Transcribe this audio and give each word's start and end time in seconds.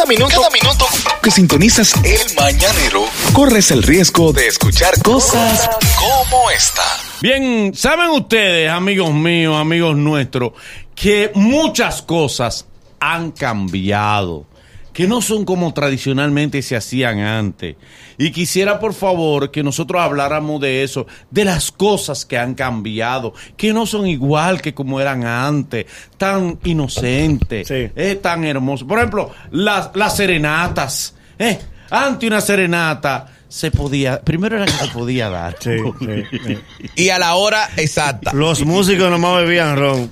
Cada 0.00 0.08
minuto, 0.08 0.34
cada 0.34 0.48
minuto 0.48 0.86
que 1.22 1.30
sintonizas 1.30 1.92
el 2.02 2.34
mañanero, 2.34 3.04
corres 3.34 3.70
el 3.70 3.82
riesgo 3.82 4.32
de 4.32 4.46
escuchar 4.46 4.94
cosas 5.02 5.68
como 5.98 6.50
esta. 6.50 6.82
Bien, 7.20 7.74
saben 7.74 8.08
ustedes, 8.08 8.70
amigos 8.70 9.12
míos, 9.12 9.54
amigos 9.60 9.98
nuestros, 9.98 10.52
que 10.94 11.30
muchas 11.34 12.00
cosas 12.00 12.64
han 12.98 13.32
cambiado, 13.32 14.46
que 14.92 15.06
no 15.06 15.22
son 15.22 15.44
como 15.44 15.72
tradicionalmente 15.72 16.62
se 16.62 16.76
hacían 16.76 17.20
antes. 17.20 17.76
Y 18.18 18.30
quisiera, 18.32 18.78
por 18.80 18.92
favor, 18.92 19.50
que 19.50 19.62
nosotros 19.62 20.00
habláramos 20.02 20.60
de 20.60 20.82
eso, 20.82 21.06
de 21.30 21.44
las 21.44 21.70
cosas 21.72 22.24
que 22.24 22.36
han 22.36 22.54
cambiado, 22.54 23.32
que 23.56 23.72
no 23.72 23.86
son 23.86 24.06
igual 24.06 24.60
que 24.60 24.74
como 24.74 25.00
eran 25.00 25.24
antes, 25.24 25.86
tan 26.18 26.58
inocentes, 26.64 27.68
Sí. 27.68 27.88
eh, 27.96 28.18
tan 28.20 28.44
hermosos. 28.44 28.86
Por 28.86 28.98
ejemplo, 28.98 29.30
las, 29.52 29.90
las 29.94 30.16
serenatas. 30.16 31.14
Eh, 31.38 31.58
antes 31.90 32.28
una 32.28 32.40
serenata 32.40 33.26
se 33.48 33.70
podía, 33.70 34.20
primero 34.20 34.56
era 34.56 34.66
que 34.66 34.72
se 34.72 34.88
podía 34.88 35.28
dar. 35.28 35.56
Sí, 35.58 35.70
sí, 35.98 36.38
sí. 36.46 36.58
Y 36.96 37.08
a 37.08 37.18
la 37.18 37.34
hora 37.34 37.68
exacta. 37.78 38.32
Los 38.32 38.64
músicos 38.64 39.10
nomás 39.10 39.38
bebían 39.42 39.76
ron. 39.76 40.10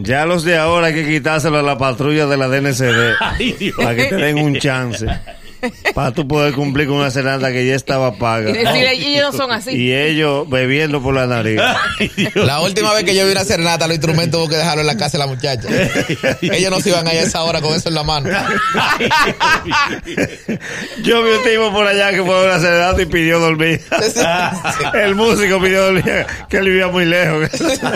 Ya 0.00 0.26
los 0.26 0.44
de 0.44 0.56
ahora 0.56 0.88
hay 0.88 0.94
que 0.94 1.06
quitárselo 1.06 1.58
a 1.58 1.62
la 1.62 1.76
patrulla 1.76 2.26
de 2.26 2.36
la 2.36 2.48
DNCD 2.48 3.14
Ay, 3.20 3.52
Dios. 3.52 3.74
para 3.76 3.94
que 3.96 4.04
te 4.04 4.16
den 4.16 4.38
un 4.38 4.56
chance. 4.58 5.06
Para 5.94 6.12
tú 6.12 6.26
poder 6.28 6.54
cumplir 6.54 6.88
con 6.88 6.98
una 6.98 7.10
serenata 7.10 7.50
que 7.52 7.66
ya 7.66 7.74
estaba 7.74 8.14
paga. 8.16 8.50
Y 8.50 8.52
decirle, 8.52 8.92
ellos 8.92 9.32
no 9.32 9.38
son 9.38 9.50
así. 9.50 9.74
Y 9.74 9.92
ellos 9.92 10.48
bebiendo 10.48 11.02
por 11.02 11.14
la 11.14 11.26
nariz. 11.26 11.60
La 12.34 12.60
última 12.60 12.92
vez 12.94 13.04
que 13.04 13.14
yo 13.14 13.24
vi 13.26 13.32
una 13.32 13.44
serenata, 13.44 13.86
los 13.86 13.96
instrumentos 13.96 14.40
hubo 14.40 14.48
que 14.48 14.56
dejarlo 14.56 14.80
en 14.82 14.86
la 14.86 14.96
casa 14.96 15.18
de 15.18 15.18
la 15.18 15.26
muchacha. 15.26 15.68
Ellos 16.42 16.70
no 16.70 16.80
se 16.80 16.90
iban 16.90 17.06
ahí 17.06 17.18
a 17.18 17.22
esa 17.22 17.42
hora 17.42 17.60
con 17.60 17.74
eso 17.74 17.88
en 17.88 17.94
la 17.94 18.04
mano. 18.04 18.28
Yo 21.02 21.22
vi 21.22 21.30
un 21.30 21.42
tipo 21.42 21.72
por 21.72 21.86
allá 21.86 22.10
que 22.10 22.22
fue 22.22 22.34
a 22.34 22.44
una 22.44 22.60
serenata 22.60 23.02
y 23.02 23.06
pidió 23.06 23.40
dormir. 23.40 23.80
El 24.94 25.14
músico 25.14 25.60
pidió 25.60 25.84
dormir, 25.84 26.26
que 26.48 26.58
él 26.58 26.64
vivía 26.64 26.88
muy 26.88 27.04
lejos. 27.04 27.50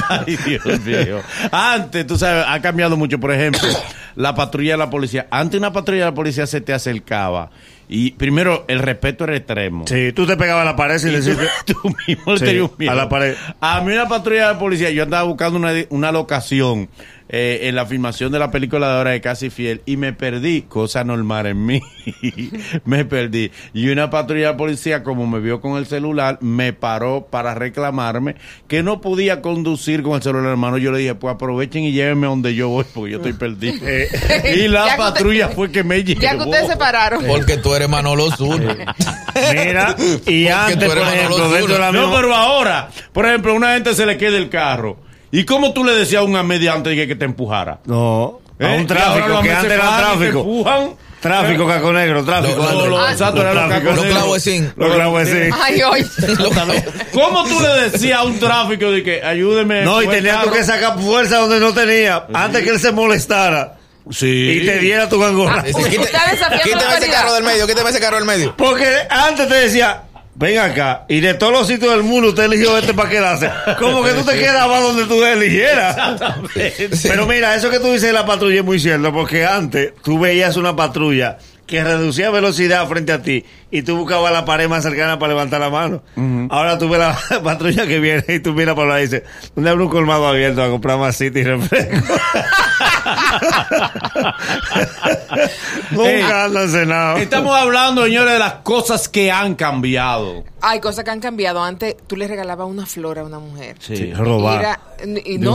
Ay, 0.09 0.37
Dios 0.45 0.81
mío. 0.81 1.21
Antes, 1.51 2.07
tú 2.07 2.19
sabes, 2.19 2.45
ha 2.49 2.61
cambiado 2.61 2.97
mucho. 2.97 3.19
Por 3.19 3.33
ejemplo, 3.33 3.69
la 4.17 4.35
patrulla 4.35 4.73
de 4.73 4.79
la 4.79 4.91
policía. 4.91 5.27
Antes 5.31 5.59
una 5.59 5.73
patrulla 5.73 6.05
de 6.07 6.11
la 6.11 6.15
policía 6.15 6.47
se 6.47 6.61
te 6.61 6.73
acercaba. 6.73 7.51
Y 7.89 8.13
primero, 8.13 8.65
el 8.69 8.79
respeto 8.79 9.25
era 9.25 9.37
extremo. 9.37 9.87
Sí, 9.87 10.13
tú 10.13 10.27
te 10.27 10.37
pegabas 10.37 10.63
a 10.63 10.65
la 10.65 10.77
pared 10.77 10.97
Y 10.99 11.01
tú, 11.03 11.09
decirte... 11.13 11.45
tú 11.67 11.95
mismo 12.07 12.33
le 12.35 12.39
Sí, 12.39 12.71
miedo. 12.79 12.93
a 12.93 12.95
la 12.95 13.09
pared. 13.09 13.35
A 13.61 13.81
mí 13.83 13.93
una 13.93 14.09
patrulla 14.09 14.49
de 14.53 14.59
policía, 14.59 14.91
yo 14.91 15.03
andaba 15.03 15.25
buscando 15.25 15.59
una, 15.59 15.73
una 15.91 16.11
locación 16.11 16.89
eh, 17.35 17.61
en 17.63 17.75
la 17.75 17.87
filmación 17.87 18.31
de 18.31 18.39
la 18.39 18.51
película 18.51 18.93
de 18.93 19.01
Hora 19.01 19.11
de 19.13 19.21
Casi 19.23 19.49
Fiel 19.49 19.81
y 19.87 19.97
me 19.97 20.13
perdí, 20.13 20.63
cosa 20.63 21.03
normal 21.03 21.47
en 21.47 21.65
mí. 21.65 21.81
me 22.85 23.07
perdí. 23.07 23.51
Y 23.73 23.89
una 23.89 24.11
patrulla 24.11 24.49
de 24.53 24.55
policía, 24.59 25.03
como 25.03 25.27
me 25.27 25.41
vio 25.41 25.61
con 25.63 25.79
el 25.79 25.87
celular, 25.87 26.37
me 26.43 26.75
paró 26.75 27.27
para 27.31 27.55
reclamarme 27.55 28.37
que 28.69 28.83
no 28.83 29.01
podía 29.01 29.41
conducir 29.41 30.03
con 30.03 30.13
el 30.17 30.23
celular 30.23 30.53
en 30.53 30.59
mano. 30.59 30.77
Yo 30.77 30.93
le 30.93 30.99
dije, 30.99 31.15
pues 31.15 31.35
aprovechen 31.35 31.85
y 31.85 31.93
llévenme 31.93 32.27
a 32.27 32.31
donde 32.31 32.55
yo 32.55 32.69
voy 32.69 32.85
porque 32.93 33.13
yo 33.13 33.17
estoy 33.17 33.33
perdido. 33.33 33.77
y 34.55 34.69
la 34.69 34.85
usted- 34.85 34.97
patrulla 34.99 35.49
fue 35.49 35.73
que 35.73 35.83
me 35.85 36.05
llevó. 36.05 36.21
Ya 36.21 36.33
que 36.37 36.45
ustedes 36.45 36.69
se 36.69 36.77
pararon. 36.77 37.25
Porque 37.27 37.57
tú 37.57 37.75
eres 37.75 37.89
Manolo 37.89 38.31
Sur. 38.31 38.61
Mira, 38.61 39.97
y 40.27 40.49
antes, 40.49 40.79
tú 40.79 40.87
por 40.87 40.99
ejemplo, 40.99 41.39
No, 41.39 41.93
misma- 41.93 42.13
pero 42.15 42.35
ahora, 42.35 42.91
por 43.13 43.25
ejemplo, 43.27 43.53
a 43.53 43.55
una 43.55 43.73
gente 43.75 43.95
se 43.95 44.05
le 44.05 44.19
queda 44.19 44.37
el 44.37 44.51
carro. 44.51 44.99
¿Y 45.33 45.45
cómo 45.45 45.73
tú 45.73 45.83
le 45.85 45.93
decías 45.93 46.21
a 46.21 46.25
un 46.25 46.47
mediante 46.47 46.95
que, 46.95 47.09
que 47.09 47.17
te 47.17 47.25
empujara? 47.25 47.81
No, 47.87 48.41
a 48.61 48.65
¿Eh? 48.65 48.77
un 48.77 48.83
ahora 48.83 48.87
tráfico, 48.87 49.41
que 49.43 49.51
antes 49.53 49.73
era 49.73 49.97
tráfico. 49.99 50.39
empujan. 50.41 50.91
Tráfico, 51.21 51.67
caco 51.69 51.93
negro, 51.93 52.25
tráfico. 52.25 52.59
Lo- 52.63 52.87
lo- 52.89 52.99
antes. 52.99 53.13
exacto, 53.13 53.41
era 53.43 53.55
los 53.55 53.65
tráfico. 53.69 53.91
cacos 53.91 54.05
Los 54.07 54.15
clavecín. 54.17 54.73
Los 54.77 54.95
clavecín. 54.95 55.51
Ay, 55.63 55.83
oye. 55.85 56.07
¿Cómo 57.13 57.45
tú 57.45 57.61
le 57.61 57.91
decías 57.91 58.19
a 58.19 58.25
un 58.25 58.39
tráfico 58.39 58.91
de 58.91 59.03
que 59.03 59.23
ayúdeme? 59.23 59.83
No, 59.83 60.03
y 60.03 60.09
tenías 60.09 60.43
tú 60.43 60.51
que 60.51 60.65
sacar 60.65 60.99
fuerza 60.99 61.39
donde 61.39 61.61
no 61.61 61.73
tenía, 61.73 62.27
antes 62.35 62.63
que 62.65 62.71
él 62.71 62.81
se 62.81 62.91
molestara 62.93 63.79
Sí. 64.11 64.27
y 64.63 64.67
te 64.67 64.81
diera 64.81 65.09
tu 65.09 65.19
gangorra. 65.21 65.63
Dice, 65.63 65.79
Usted 65.79 65.91
"Quite- 65.93 66.03
está 66.07 66.31
desafiando 66.31 66.65
Quítame 66.65 66.83
ese 66.83 66.95
autoridad". 66.95 67.21
carro 67.21 67.35
del 67.35 67.45
medio, 67.45 67.67
quítame 67.69 67.91
ese 67.91 68.01
carro 68.01 68.17
del 68.17 68.25
medio. 68.27 68.57
Porque 68.57 68.89
antes 69.09 69.49
te 69.49 69.55
decía, 69.55 70.03
ven 70.35 70.59
acá, 70.59 71.05
y 71.09 71.21
de 71.21 71.35
todos 71.35 71.53
los 71.53 71.67
sitios 71.67 71.93
del 71.93 72.03
mundo 72.03 72.29
usted 72.31 72.45
eligió 72.45 72.77
este 72.79 72.95
para 72.95 73.11
quedarse. 73.11 73.51
Como 73.79 74.03
que 74.03 74.13
tú 74.13 74.25
te 74.25 74.39
quedabas 74.39 74.83
donde 74.83 75.05
tú 75.05 75.23
eligieras. 75.23 75.97
Pero 77.03 77.27
mira, 77.27 77.55
eso 77.55 77.71
que 77.71 77.79
tú 77.79 77.87
dices 77.87 78.03
de 78.03 78.13
la 78.13 78.27
patrulla 78.27 78.61
es 78.61 78.65
muy 78.65 78.81
cierto, 78.81 79.13
porque 79.13 79.45
antes 79.45 79.93
tú 80.03 80.19
veías 80.19 80.57
una 80.57 80.75
patrulla 80.75 81.39
que 81.73 81.83
reducía 81.83 82.29
velocidad 82.31 82.87
frente 82.87 83.13
a 83.13 83.23
ti 83.23 83.47
y 83.71 83.81
tú 83.81 83.97
buscabas 83.97 84.31
la 84.31 84.45
pared 84.45 84.69
más 84.69 84.83
cercana 84.83 85.19
para 85.19 85.33
levantar 85.33 85.59
la 85.59 85.71
mano. 85.71 86.03
Ahora 86.51 86.77
tú 86.77 86.87
ves 86.87 86.99
la 86.99 87.19
patrulla 87.43 87.87
que 87.87 87.99
viene 87.99 88.23
y 88.29 88.41
tú 88.41 88.53
miras 88.53 88.75
por 88.75 88.87
la 88.87 88.99
y 89.01 89.05
dices, 89.05 89.23
¿dónde 89.55 89.71
abre 89.71 89.83
un 89.85 89.89
colmado 89.89 90.29
abierto 90.29 90.63
a 90.63 90.69
comprar 90.69 90.99
más 90.99 91.17
city 91.17 91.39
y 91.39 91.45
refresco? 91.45 92.13
Nunca 95.93 96.45
andan 96.45 96.69
cenados. 96.69 97.21
Estamos 97.23 97.57
hablando, 97.57 98.05
señores, 98.05 98.35
de 98.35 98.39
las 98.39 98.53
cosas 98.57 99.09
que 99.09 99.31
han 99.33 99.55
cambiado. 99.55 100.45
Hay 100.61 100.79
cosas 100.81 101.05
que 101.05 101.11
han 101.11 101.21
cambiado. 101.21 101.63
Antes 101.63 101.97
tú 102.07 102.17
le 102.17 102.29
regalabas 102.29 102.69
una 102.69 102.85
flor 102.85 103.19
a 103.19 103.25
una 103.25 103.39
mujer. 103.39 103.77
Sí, 103.81 104.13
robar. 104.13 104.61
Era- 104.61 104.81
y 105.25 105.39
De 105.39 105.45
no, 105.45 105.55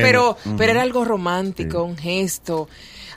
pero, 0.00 0.36
pero 0.56 0.70
era 0.72 0.82
algo 0.82 1.04
romántico, 1.04 1.82
un 1.82 1.96
gesto. 1.96 2.68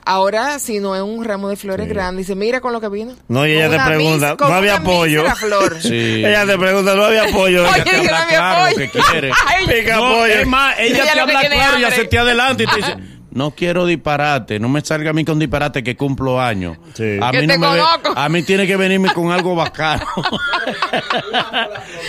Ahora, 0.04 0.58
si 0.58 0.80
no 0.80 0.96
es 0.96 1.02
un 1.02 1.24
ramo 1.24 1.48
de 1.48 1.56
flores 1.56 1.88
grande, 1.88 2.22
dice, 2.22 2.34
mira 2.34 2.60
con 2.60 2.72
lo 2.72 2.80
que 2.80 2.88
vino. 2.88 3.12
No, 3.28 3.46
y 3.46 3.52
ella 3.52 3.70
te 3.70 3.78
pregunta, 3.78 4.36
¿no 4.38 4.46
había 4.54 4.82
pollo? 4.82 5.24
Sí. 5.80 6.24
Ella 6.24 6.44
te 6.46 6.58
pregunta, 6.58 6.94
no 6.94 7.04
había 7.04 7.26
pollo. 7.28 7.64
Oye, 7.68 7.84
que 7.84 7.92
no 7.92 7.98
había 8.16 8.26
claro 8.38 8.76
que 8.76 8.88
quiere. 8.88 9.30
Ay, 9.46 9.66
Pica 9.66 9.96
No, 9.96 10.02
pollo. 10.12 10.26
es 10.26 10.46
más, 10.46 10.78
ella, 10.78 11.02
Ella 11.04 11.12
te 11.14 11.20
habla 11.20 11.40
claro 11.40 11.54
y 11.54 11.84
hambre. 11.84 11.86
hace 11.86 12.04
te 12.06 12.18
adelante 12.18 12.64
y 12.64 12.66
te 12.66 12.76
dice, 12.76 12.96
no 13.30 13.52
quiero 13.52 13.86
disparate, 13.86 14.58
no 14.58 14.68
me 14.68 14.80
salga 14.80 15.10
a 15.10 15.12
mí 15.12 15.24
con 15.24 15.38
disparate 15.38 15.84
que 15.84 15.96
cumplo 15.96 16.40
años. 16.40 16.78
Sí. 16.94 17.18
A 17.22 17.30
mí 17.32 17.46
te 17.46 17.46
no 17.46 17.58
me 17.58 17.66
ve- 17.76 17.78
conozco. 17.82 18.12
a 18.16 18.28
mí 18.28 18.42
tiene 18.42 18.66
que 18.66 18.76
venirme 18.76 19.12
con 19.14 19.30
algo 19.30 19.54
bacano. 19.54 20.04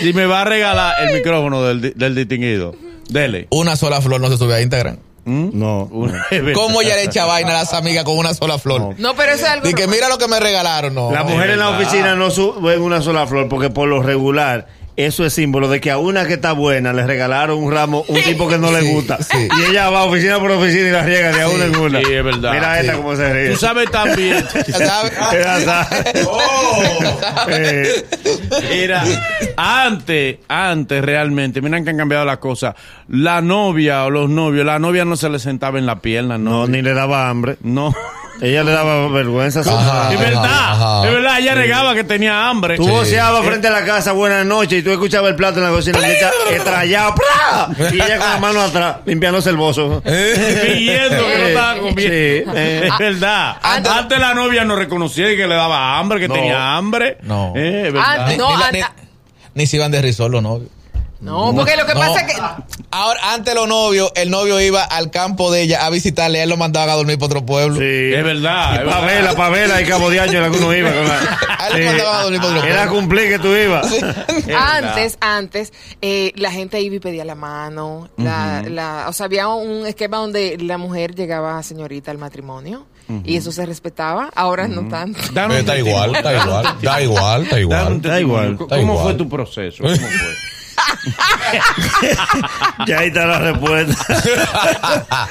y 0.02 0.12
me 0.12 0.26
va 0.26 0.42
a 0.42 0.44
regalar 0.44 0.94
el 1.06 1.14
micrófono 1.14 1.62
del 1.62 2.14
distinguido. 2.14 2.74
Dele. 3.08 3.46
Una 3.50 3.76
sola 3.76 4.00
flor 4.00 4.20
no 4.20 4.28
se 4.28 4.36
sube 4.38 4.54
a 4.54 4.60
Instagram. 4.60 4.96
No. 5.24 5.88
Una- 5.90 6.26
es 6.30 6.42
verdad. 6.42 6.52
¿Cómo 6.54 6.82
ella 6.82 6.96
le 6.96 7.04
echa 7.04 7.24
vaina 7.24 7.50
a 7.50 7.54
las 7.54 7.72
amigas 7.74 8.04
con 8.04 8.18
una 8.18 8.34
sola 8.34 8.58
flor? 8.58 8.94
No, 8.98 9.14
pero 9.14 9.32
eso 9.32 9.44
es 9.46 9.50
algo 9.50 9.68
Y 9.68 9.74
que 9.74 9.86
mira 9.86 10.08
lo 10.08 10.18
que 10.18 10.28
me 10.28 10.38
regalaron, 10.40 10.94
no. 10.94 11.10
La 11.12 11.22
mujer 11.24 11.50
en 11.50 11.58
la 11.58 11.70
oficina 11.70 12.14
no 12.14 12.30
sube 12.30 12.78
una 12.78 13.00
sola 13.02 13.26
flor 13.26 13.48
porque 13.48 13.70
por 13.70 13.88
lo 13.88 14.02
regular 14.02 14.66
eso 14.96 15.24
es 15.26 15.32
símbolo 15.32 15.68
de 15.68 15.80
que 15.80 15.90
a 15.90 15.98
una 15.98 16.26
que 16.26 16.34
está 16.34 16.52
buena 16.52 16.92
le 16.92 17.06
regalaron 17.06 17.58
un 17.62 17.72
ramo, 17.72 18.04
un 18.08 18.22
tipo 18.22 18.48
que 18.48 18.58
no 18.58 18.70
le 18.70 18.82
gusta. 18.82 19.18
sí. 19.22 19.48
Y 19.58 19.70
ella 19.70 19.90
va 19.90 20.04
oficina 20.04 20.38
por 20.38 20.50
oficina 20.52 20.88
y 20.88 20.90
la 20.92 21.02
riega 21.02 21.32
de 21.32 21.42
a 21.42 21.48
una 21.48 21.64
en 21.64 21.76
una. 21.76 21.98
Sí, 22.00 22.12
es 22.12 22.24
verdad. 22.24 22.52
Mira 22.52 22.80
esta 22.80 22.96
cómo 22.96 23.16
se 23.16 23.32
ríe. 23.32 23.50
Tú 23.50 23.56
sabes 23.56 23.90
también. 23.90 24.44
Sabe. 24.74 25.10
Eh, 27.48 28.04
Mira, 28.70 29.04
antes, 29.56 30.38
antes 30.48 31.04
realmente, 31.04 31.60
miren 31.60 31.84
que 31.84 31.90
han 31.90 31.96
cambiado 31.96 32.24
las 32.24 32.38
cosas. 32.38 32.74
La 33.08 33.40
novia 33.40 34.04
o 34.04 34.10
los 34.10 34.28
novios, 34.30 34.64
la 34.64 34.78
novia 34.78 35.04
no 35.04 35.16
se 35.16 35.28
le 35.28 35.38
sentaba 35.38 35.78
en 35.78 35.86
la 35.86 36.00
pierna, 36.00 36.38
no, 36.38 36.50
no. 36.50 36.66
ni 36.66 36.82
le 36.82 36.94
daba 36.94 37.28
hambre. 37.28 37.56
No. 37.62 37.94
Ella 38.40 38.64
le 38.64 38.72
daba 38.72 39.08
vergüenza. 39.08 39.60
a 39.60 39.64
su 39.64 39.70
Ajá. 39.70 40.12
Es 40.12 40.18
verdad, 40.18 40.44
ajá. 40.44 41.06
es 41.06 41.12
verdad, 41.12 41.38
ella 41.38 41.54
negaba 41.54 41.94
que 41.94 42.04
tenía 42.04 42.48
hambre. 42.48 42.76
Tú 42.76 42.86
voceabas 42.88 43.44
frente 43.46 43.68
a 43.68 43.70
la 43.70 43.84
casa, 43.84 44.12
buenas 44.12 44.44
noches, 44.44 44.80
y 44.80 44.82
tú 44.82 44.90
escuchabas 44.90 45.30
el 45.30 45.36
plato 45.36 45.58
en 45.60 45.64
la 45.66 45.70
cocina, 45.70 45.98
estrellado, 46.50 47.14
y 47.92 47.94
ella 47.94 48.18
con 48.18 48.28
la 48.30 48.38
mano 48.38 48.60
atrás, 48.60 48.96
limpiándose 49.06 49.50
el 49.50 49.56
bozo. 49.56 50.02
Pidiendo 50.04 51.26
que 51.26 51.38
no 51.38 51.44
estaba 51.46 51.74
comiendo. 51.76 52.00
Sí, 52.02 52.08
eh. 52.56 52.88
Es 52.90 52.98
verdad. 52.98 53.56
Antes- 53.62 53.92
Antes 53.92 54.18
la 54.18 54.34
novia 54.34 54.64
no 54.64 54.76
reconocía 54.76 55.26
que 55.36 55.46
le 55.46 55.54
daba 55.54 55.98
hambre, 55.98 56.20
que 56.20 56.28
No. 56.28 56.34
tenía 56.34 56.76
hambre. 56.76 57.18
No. 57.22 57.52
Eh, 57.56 57.84
es 57.86 57.92
verdad. 57.92 58.16
Ah, 58.20 58.26
Ni, 58.28 58.36
No, 58.36 58.56
ni 58.72 58.78
ni- 58.80 58.84
ni 59.54 59.66
se 59.66 59.76
iban 59.76 59.90
de 59.92 60.02
risol 60.02 60.32
los 60.32 60.42
novios. 60.42 60.70
No, 61.24 61.54
porque 61.54 61.74
lo 61.76 61.86
que 61.86 61.94
No. 61.94 62.00
pasa 62.00 62.20
es 62.20 62.34
que. 62.34 62.40
Ahora, 62.90 63.32
antes 63.32 63.54
los 63.54 63.66
novios, 63.66 64.12
el 64.14 64.30
novio 64.30 64.60
iba 64.60 64.82
al 64.82 65.10
campo 65.10 65.50
de 65.50 65.62
ella 65.62 65.84
a 65.86 65.90
visitarle, 65.90 66.42
él 66.42 66.48
lo 66.50 66.56
mandaba 66.56 66.92
a 66.92 66.96
dormir 66.96 67.18
para 67.18 67.26
otro 67.26 67.46
pueblo. 67.46 67.76
Sí. 67.76 68.12
Es 68.14 68.22
verdad. 68.22 68.82
es. 68.86 68.92
Pavela, 68.92 69.34
Pavela 69.34 69.80
y 69.80 69.84
Cabo 69.86 70.10
de 70.10 70.20
Año 70.20 70.38
era 70.38 70.50
que 70.50 70.58
uno 70.58 70.74
iba. 70.74 70.92
Con 70.92 71.08
la, 71.08 71.38
A 71.58 71.68
él 71.68 71.78
le 71.78 71.86
mandaban 71.86 72.14
a 72.16 72.22
dormir 72.24 72.40
por 72.40 72.50
otro 72.50 72.62
Era 72.64 72.74
a 72.74 72.84
pueblo. 72.84 73.00
cumplir 73.00 73.28
que 73.30 73.38
tú 73.38 73.48
ibas. 73.54 73.86
Antes, 74.54 75.16
antes, 75.20 75.72
eh, 76.02 76.32
la 76.36 76.50
gente 76.52 76.80
iba 76.80 76.96
y 76.96 77.00
pedía 77.00 77.24
la 77.24 77.34
mano. 77.34 78.08
La, 78.18 78.62
la, 78.68 79.06
o 79.08 79.12
sea, 79.12 79.26
había 79.26 79.48
un 79.48 79.86
esquema 79.86 80.18
donde 80.18 80.58
la 80.60 80.76
mujer 80.78 81.14
llegaba 81.14 81.62
señorita 81.62 82.10
al 82.10 82.18
matrimonio 82.18 82.86
y 83.24 83.36
eso 83.36 83.50
se 83.52 83.64
respetaba. 83.66 84.30
Ahora 84.34 84.68
no 84.68 84.88
tanto. 84.88 85.20
Está 85.20 85.46
igual, 85.78 86.14
está 86.16 86.32
igual, 86.34 86.66
está 86.76 87.00
igual, 87.02 87.42
está 87.42 87.56
Danos 87.58 88.20
igual. 88.20 88.56
¿Cómo 88.56 89.02
fue 89.02 89.14
tu 89.14 89.28
proceso? 89.28 89.82
¿Cómo 89.82 89.96
fue? 89.96 90.08
ya 92.86 92.98
ahí 92.98 93.08
está 93.08 93.26
la 93.26 93.38
respuesta. 93.38 93.96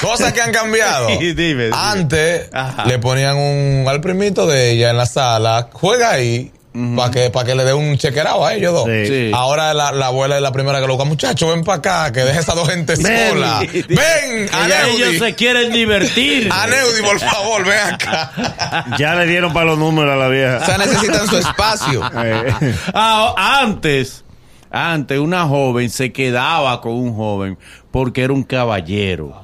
Cosas 0.00 0.32
que 0.32 0.40
han 0.40 0.52
cambiado. 0.52 1.08
Dime, 1.18 1.34
dime. 1.34 1.70
Antes 1.72 2.48
Ajá. 2.52 2.84
le 2.86 2.98
ponían 2.98 3.36
un 3.36 3.84
al 3.88 4.00
primito 4.00 4.46
de 4.46 4.70
ella 4.72 4.90
en 4.90 4.96
la 4.96 5.06
sala, 5.06 5.68
juega 5.72 6.10
ahí. 6.10 6.52
Para 6.96 7.10
que, 7.10 7.30
para 7.30 7.44
que 7.44 7.54
le 7.56 7.64
dé 7.64 7.74
un 7.74 7.98
chequerado 7.98 8.46
a 8.46 8.54
ellos 8.54 8.72
dos. 8.72 8.84
Sí. 8.84 9.06
Sí. 9.08 9.30
Ahora 9.34 9.74
la, 9.74 9.90
la 9.90 10.06
abuela 10.06 10.36
es 10.36 10.42
la 10.42 10.52
primera 10.52 10.80
que 10.80 10.86
lo 10.86 10.94
busca. 10.94 11.08
Muchacho, 11.08 11.48
ven 11.48 11.64
para 11.64 11.78
acá, 11.78 12.12
que 12.12 12.20
deje 12.20 12.38
a 12.38 12.40
esas 12.40 12.54
dos 12.54 12.68
gente 12.68 12.94
Ven. 12.94 13.30
sola. 13.30 13.58
Ven, 13.60 13.68
Ella- 13.88 14.86
ellos 14.86 15.08
Aneudi. 15.08 15.18
se 15.18 15.34
quieren 15.34 15.72
divertir. 15.72 16.48
Aneudi, 16.52 17.02
por 17.02 17.18
favor, 17.18 17.64
ven 17.64 17.80
acá. 17.94 18.84
Ya 18.96 19.16
le 19.16 19.26
dieron 19.26 19.52
para 19.52 19.66
los 19.66 19.78
números 19.78 20.12
a 20.12 20.16
la 20.18 20.26
o 20.26 20.30
vieja. 20.30 20.64
sea, 20.64 20.78
necesitan 20.78 21.26
su 21.26 21.38
espacio. 21.38 22.08
Eh, 22.14 22.54
Ah, 22.94 23.58
antes, 23.64 24.22
antes 24.70 25.18
una 25.18 25.46
joven 25.46 25.88
se 25.90 26.12
quedaba 26.12 26.80
con 26.80 26.92
un 26.92 27.14
joven 27.14 27.58
porque 27.90 28.22
era 28.22 28.32
un 28.34 28.42
caballero. 28.42 29.40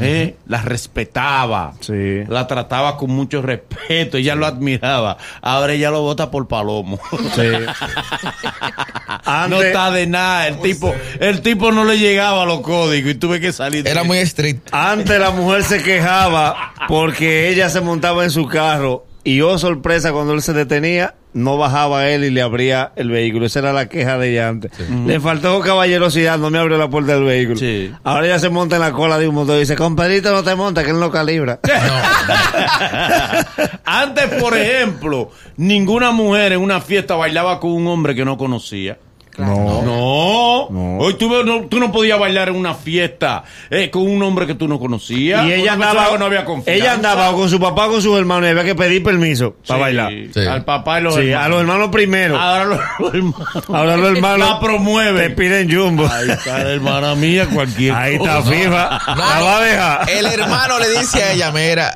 ¿Eh? 0.00 0.36
La 0.48 0.62
respetaba. 0.62 1.74
Sí. 1.80 2.24
La 2.28 2.46
trataba 2.46 2.96
con 2.96 3.10
mucho 3.10 3.40
respeto. 3.40 4.16
Ella 4.16 4.34
lo 4.34 4.46
admiraba. 4.46 5.16
Ahora 5.40 5.72
ella 5.74 5.90
lo 5.90 6.00
vota 6.02 6.30
por 6.30 6.48
palomo. 6.48 6.98
sí. 7.34 7.42
no 9.48 9.62
está 9.62 9.90
de 9.90 10.06
nada. 10.06 10.48
El 10.48 10.58
tipo, 10.60 10.94
el 11.20 11.40
tipo 11.40 11.72
no 11.72 11.84
le 11.84 11.98
llegaba 11.98 12.42
a 12.42 12.46
los 12.46 12.60
códigos 12.60 13.12
y 13.12 13.14
tuve 13.14 13.40
que 13.40 13.52
salir. 13.52 13.84
de- 13.84 13.90
Era 13.90 14.04
muy 14.04 14.18
estricto. 14.18 14.74
Antes 14.74 15.18
la 15.20 15.30
mujer 15.30 15.62
se 15.64 15.82
quejaba 15.82 16.72
porque 16.88 17.48
ella 17.48 17.68
se 17.68 17.80
montaba 17.80 18.24
en 18.24 18.30
su 18.30 18.46
carro 18.46 19.06
y 19.24 19.40
oh 19.40 19.58
sorpresa 19.58 20.12
cuando 20.12 20.34
él 20.34 20.42
se 20.42 20.52
detenía, 20.52 21.14
no 21.32 21.56
bajaba 21.56 22.08
él 22.08 22.24
y 22.24 22.30
le 22.30 22.42
abría 22.42 22.92
el 22.94 23.08
vehículo. 23.08 23.46
Esa 23.46 23.60
era 23.60 23.72
la 23.72 23.88
queja 23.88 24.18
de 24.18 24.30
ella 24.30 24.48
antes. 24.48 24.70
Le 25.06 25.18
faltó 25.18 25.58
caballerosidad, 25.60 26.38
no 26.38 26.50
me 26.50 26.58
abrió 26.58 26.76
la 26.76 26.88
puerta 26.88 27.14
del 27.14 27.24
vehículo. 27.24 27.56
Sí. 27.56 27.90
Ahora 28.04 28.26
ella 28.26 28.38
se 28.38 28.50
monta 28.50 28.76
en 28.76 28.82
la 28.82 28.92
cola 28.92 29.18
de 29.18 29.26
un 29.26 29.34
motor 29.34 29.56
y 29.56 29.60
dice, 29.60 29.76
compadrito 29.76 30.30
no 30.30 30.44
te 30.44 30.54
monta, 30.54 30.84
que 30.84 30.90
él 30.90 31.00
no 31.00 31.10
calibra. 31.10 31.58
Antes, 33.84 34.26
por 34.40 34.56
ejemplo, 34.56 35.30
ninguna 35.56 36.12
mujer 36.12 36.52
en 36.52 36.60
una 36.60 36.82
fiesta 36.82 37.14
bailaba 37.14 37.60
con 37.60 37.72
un 37.72 37.86
hombre 37.86 38.14
que 38.14 38.26
no 38.26 38.36
conocía. 38.36 38.98
No. 39.38 39.82
No, 39.82 40.43
No. 40.70 40.98
hoy 40.98 41.14
tú, 41.14 41.28
no, 41.44 41.62
tú 41.66 41.78
no 41.80 41.90
podías 41.92 42.18
bailar 42.18 42.48
en 42.48 42.56
una 42.56 42.74
fiesta 42.74 43.44
eh, 43.70 43.90
con 43.90 44.02
un 44.02 44.22
hombre 44.22 44.46
que 44.46 44.54
tú 44.54 44.68
no 44.68 44.78
conocías. 44.78 45.46
Y 45.46 45.52
ella 45.52 45.72
andaba, 45.74 46.16
no 46.18 46.26
había 46.26 46.44
confianza. 46.44 46.72
ella 46.82 46.92
andaba 46.94 47.32
con 47.32 47.48
su 47.50 47.58
papá 47.60 47.86
con 47.88 48.00
sus 48.02 48.16
hermanos 48.18 48.46
y 48.46 48.50
había 48.50 48.64
que 48.64 48.74
pedir 48.74 49.02
permiso 49.02 49.54
para 49.66 49.78
Sí, 49.78 49.80
bailar. 49.82 50.12
Sí. 50.32 50.40
Al 50.40 50.64
papá 50.64 51.00
y 51.00 51.02
los 51.04 51.14
Sí, 51.14 51.20
hermanos. 51.28 51.44
a 51.44 51.48
los 51.48 51.60
hermanos 51.60 51.88
primero. 51.90 52.38
Ahora 52.38 52.64
los, 52.64 52.80
hermanos. 53.14 53.64
Ahora 53.68 53.96
los 53.96 54.10
hermanos 54.16 54.48
La 54.48 54.60
promueven. 54.60 55.16
te 55.28 55.30
piden 55.30 55.70
jumbo. 55.74 56.06
Ahí 56.10 56.30
está 56.30 56.64
la 56.64 56.70
hermana 56.72 57.14
mía, 57.14 57.46
cualquier 57.52 57.94
Ahí 57.94 58.14
está. 58.16 58.42
FIFA. 58.42 59.00
No, 59.08 59.16
la 59.16 59.40
va 59.42 59.58
a 59.58 59.60
dejar. 59.64 60.10
El 60.10 60.26
hermano 60.26 60.78
le 60.78 60.88
dice 60.98 61.22
a 61.22 61.32
ella, 61.32 61.52
mira, 61.52 61.94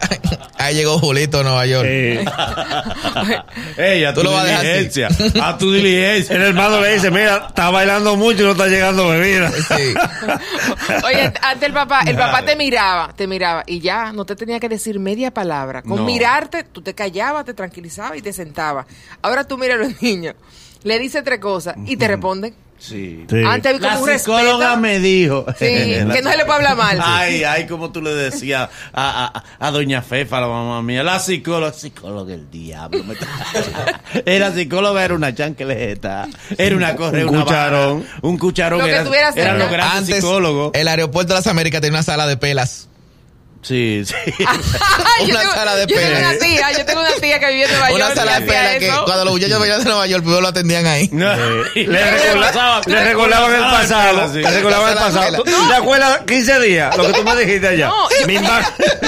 ahí 0.58 0.74
llegó 0.74 0.98
Julito 0.98 1.40
a 1.40 1.42
Nueva 1.42 1.66
York. 1.66 1.86
Eh, 1.88 2.24
Ey, 3.76 4.04
a 4.04 4.12
tu 4.12 4.20
Tú 4.20 4.24
lo 4.26 4.32
vas 4.32 4.44
a 4.44 4.46
dejar 4.46 4.62
diligencia. 4.64 5.08
A 5.42 5.56
tu 5.58 5.72
diligencia. 5.72 6.36
el 6.36 6.42
hermano 6.42 6.80
le 6.80 6.94
dice, 6.94 7.10
mira, 7.10 7.46
está 7.48 7.70
bailando 7.70 8.16
mucho 8.16 8.42
y 8.42 8.44
no 8.46 8.52
está 8.52 8.66
llegando 8.66 9.08
bebida. 9.08 9.50
Sí. 9.50 9.94
Oye, 11.04 11.32
antes 11.42 11.62
el 11.68 11.72
papá, 11.72 12.02
el 12.06 12.16
papá 12.16 12.44
te 12.44 12.56
miraba, 12.56 13.12
te 13.14 13.26
miraba 13.26 13.62
y 13.66 13.80
ya 13.80 14.12
no 14.12 14.24
te 14.24 14.36
tenía 14.36 14.58
que 14.60 14.68
decir 14.68 14.98
media 14.98 15.32
palabra. 15.32 15.82
Con 15.82 15.98
No. 15.98 16.04
mirarte, 16.04 16.64
tú 16.64 16.82
te 16.82 16.94
callabas, 16.94 17.44
te 17.44 17.54
tranquilizabas 17.54 18.18
y 18.18 18.22
te 18.22 18.32
sentabas. 18.32 18.86
Ahora 19.22 19.44
tú 19.44 19.56
miras 19.58 19.78
a 19.78 19.84
los 19.84 20.02
niños, 20.02 20.34
le 20.82 20.98
dices 20.98 21.22
tres 21.24 21.38
cosas 21.38 21.76
y 21.86 21.96
te 21.96 22.08
responden. 22.08 22.54
Sí. 22.78 23.24
Sí. 23.28 23.42
Antes 23.44 23.74
había 23.74 23.88
La 23.88 23.94
como 23.96 24.04
un 24.12 24.18
psicóloga 24.18 24.52
respeto. 24.76 24.76
me 24.80 24.98
dijo. 25.00 25.46
Sí, 25.58 25.64
que 25.66 26.04
no 26.22 26.30
se 26.30 26.36
le 26.36 26.44
puede 26.44 26.56
hablar 26.58 26.76
mal. 26.76 26.98
Ay, 27.02 27.42
ay, 27.44 27.66
como 27.66 27.90
tú 27.90 28.00
le 28.00 28.14
decías 28.14 28.68
a, 28.92 29.42
a, 29.58 29.66
a 29.66 29.70
doña 29.70 30.00
Fefa, 30.00 30.40
la 30.40 30.46
mamá 30.46 30.80
mía, 30.82 31.02
la 31.02 31.18
psicóloga, 31.18 31.72
psicóloga 31.72 32.34
el 32.34 32.48
diablo. 32.50 33.02
Era 34.24 34.52
psicóloga, 34.54 35.04
era 35.04 35.14
una 35.14 35.34
chanqueleta, 35.34 36.28
era 36.56 36.76
una 36.76 36.94
correa, 36.96 37.24
Un 37.26 37.34
una 37.34 37.44
cucharón. 37.44 38.00
vara, 38.00 38.18
un 38.22 38.38
cucharón. 38.38 38.78
Lo 38.80 38.84
que 38.84 38.90
era- 38.92 39.02
grandes 39.04 39.80
Antes, 39.82 40.16
psicólogos. 40.16 40.70
el 40.74 40.88
aeropuerto 40.88 41.32
de 41.34 41.38
las 41.40 41.46
Américas 41.46 41.80
tenía 41.80 41.96
una 41.98 42.02
sala 42.02 42.26
de 42.26 42.36
pelas. 42.36 42.87
Sí, 43.68 44.02
sí. 44.04 44.14
Una 45.30 45.40
tengo- 45.40 45.54
sala 45.54 45.76
de 45.76 45.86
yo 45.86 45.96
tengo 45.96 46.18
una 46.18 46.38
tía, 46.38 46.72
yo 46.78 46.84
tengo 46.86 47.00
una 47.00 47.12
tía 47.20 47.38
que 47.38 47.46
vivía 47.48 47.64
en 47.66 47.70
Nueva 47.72 47.90
York. 47.90 48.02
Una 48.06 48.14
sala 48.14 48.40
de 48.40 48.46
pelas 48.46 48.76
que 48.78 48.88
eso. 48.88 49.04
cuando 49.04 49.24
los 49.26 49.34
muchachos 49.34 49.60
venían 49.60 49.78
de 49.80 49.84
Nueva 49.84 50.06
York, 50.06 50.22
primero 50.22 50.40
lo 50.40 50.48
atendían 50.48 50.86
ahí. 50.86 51.08
No, 51.12 51.34
Le, 51.74 51.86
le 51.86 52.10
recorda- 52.10 52.46
pasaba- 52.46 52.80
le 52.86 53.04
recordaban 53.04 53.54
el 53.54 53.60
pasado. 53.60 54.32
sí. 54.32 54.38
Le 54.40 54.50
recordaban 54.50 54.90
el 54.92 54.98
pasado. 54.98 55.36
¿Tú 55.36 55.44
vela. 55.44 55.68
te 55.68 55.74
acuerdas 55.74 56.20
15 56.26 56.60
días? 56.60 56.96
Lo 56.96 57.06
que 57.06 57.12
tú 57.12 57.22
me 57.24 57.36
dijiste 57.36 57.68
allá. 57.68 57.88
No, 57.88 58.08
Mi 58.26 58.38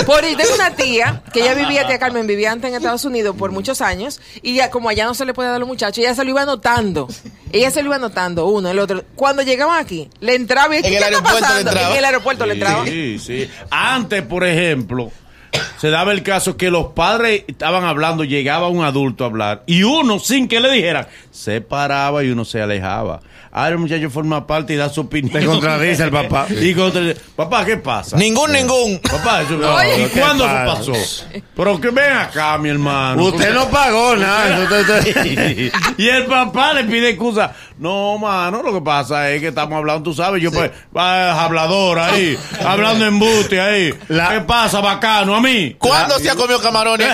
por 0.05 0.23
ahí 0.25 0.35
tengo 0.37 0.55
una 0.55 0.71
tía 0.75 1.23
que 1.33 1.41
ella 1.41 1.55
vivía, 1.55 1.87
tía 1.87 1.99
Carmen, 1.99 2.27
vivía 2.27 2.53
antes 2.53 2.69
en 2.69 2.77
Estados 2.77 3.05
Unidos 3.05 3.35
por 3.39 3.51
muchos 3.53 3.81
años 3.81 4.21
y 4.43 4.55
ya 4.57 4.71
como 4.71 4.89
allá 4.89 5.05
no 5.07 5.15
se 5.15 5.25
le 5.25 5.33
puede 5.35 5.49
dar 5.49 5.57
a 5.57 5.59
los 5.59 5.69
muchachos, 5.69 5.99
ella 5.99 6.15
se 6.15 6.25
lo 6.25 6.31
iba 6.31 6.43
anotando. 6.43 7.09
Ella 7.53 7.71
se 7.71 7.83
lo 7.83 7.89
iba 7.89 7.97
anotando, 7.97 8.47
uno, 8.47 8.69
el 8.71 8.79
otro. 8.79 9.03
Cuando 9.15 9.43
llegaban 9.43 9.79
aquí, 9.83 10.09
le 10.21 10.35
entraba 10.35 10.75
y 10.75 10.79
En 10.79 10.83
¿qué 10.85 10.89
el 10.89 10.95
está 10.95 11.07
aeropuerto 11.07 11.39
le 11.39 11.41
pasando? 11.43 11.71
entraba. 11.71 11.91
En 11.93 11.99
el 11.99 12.05
aeropuerto 12.05 12.47
le 12.47 12.53
entraba. 12.55 12.85
Sí, 12.87 13.19
sí. 13.19 13.51
Antes, 13.71 14.23
por 14.23 14.45
ejemplo, 14.45 15.11
se 15.79 15.91
daba 15.91 16.13
el 16.13 16.23
caso 16.23 16.57
que 16.57 16.71
los 16.71 16.89
padres 16.89 17.45
estaban 17.49 17.85
hablando, 17.85 18.23
llegaba 18.25 18.69
un 18.69 18.85
adulto 18.85 19.25
a 19.25 19.27
hablar 19.29 19.63
y 19.67 19.83
uno, 19.83 20.19
sin 20.19 20.47
que 20.49 20.61
le 20.61 20.71
dijeran, 20.71 21.09
se 21.31 21.61
paraba 21.61 22.23
y 22.23 22.31
uno 22.31 22.45
se 22.45 22.63
alejaba. 22.63 23.21
Ahora 23.53 23.71
el 23.71 23.79
muchacho 23.79 24.09
forma 24.11 24.47
parte 24.47 24.75
y 24.75 24.77
da 24.77 24.89
su 24.89 25.01
opinión. 25.01 25.33
Te 25.41 25.45
contradice 25.45 26.05
el 26.05 26.11
papá. 26.11 26.47
Y 26.61 26.73
contra- 26.75 27.03
papá, 27.35 27.65
¿qué 27.65 27.77
pasa? 27.79 28.17
Ningún, 28.17 28.53
ningún. 28.53 29.01
Papá, 29.01 29.43
eso, 29.43 29.55
Oye. 29.57 30.05
¿y 30.07 30.19
¿cuándo 30.19 30.45
¿Qué 30.45 30.51
eso 30.51 30.65
pasa? 30.65 30.77
pasó? 30.79 31.43
Pero 31.57 31.81
que 31.81 31.91
ven 31.91 32.13
acá, 32.13 32.59
mi 32.59 32.69
hermano. 32.69 33.25
Usted 33.25 33.53
no 33.53 33.69
pagó 33.69 34.15
nada. 34.17 34.69
Y 35.97 36.09
el 36.09 36.27
papá 36.27 36.75
le 36.75 36.85
pide 36.85 37.11
excusa. 37.11 37.53
No, 37.79 38.19
mano, 38.19 38.63
lo 38.63 38.73
que 38.75 38.81
pasa 38.83 39.31
es 39.31 39.41
que 39.41 39.49
estamos 39.49 39.77
hablando, 39.77 40.03
tú 40.03 40.15
sabes, 40.15 40.43
yo 40.43 40.53
pues, 40.53 40.71
va, 40.97 41.43
hablador 41.45 41.99
ahí, 41.99 42.39
hablando 42.65 43.07
embuste 43.07 43.61
ahí. 43.61 43.95
La- 44.09 44.29
¿Qué 44.29 44.41
pasa, 44.43 44.81
bacano, 44.81 45.35
a 45.35 45.41
mí? 45.41 45.75
¿Cuándo 45.79 46.19
se 46.19 46.31
ha 46.31 46.35
comido 46.37 46.61
camarones? 46.61 47.09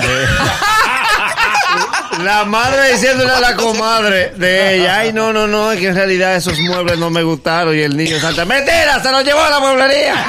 La 2.27 2.45
madre 2.45 2.91
diciéndole 2.91 3.31
a 3.31 3.39
la 3.39 3.55
comadre 3.55 4.31
de 4.31 4.75
ella, 4.75 4.99
ay, 4.99 5.13
no, 5.13 5.33
no, 5.33 5.47
no, 5.47 5.71
es 5.71 5.79
que 5.79 5.87
en 5.87 5.95
realidad 5.95 6.35
esos 6.35 6.59
muebles 6.59 6.99
no 6.99 7.09
me 7.09 7.23
gustaron. 7.23 7.77
Y 7.77 7.83
el 7.83 7.97
niño 7.97 8.19
salta, 8.19 8.45
¡mentira! 8.45 9.01
¡Se 9.01 9.13
los 9.13 9.23
llevó 9.23 9.43
a 9.43 9.51
la 9.51 9.61
mueblería! 9.61 10.27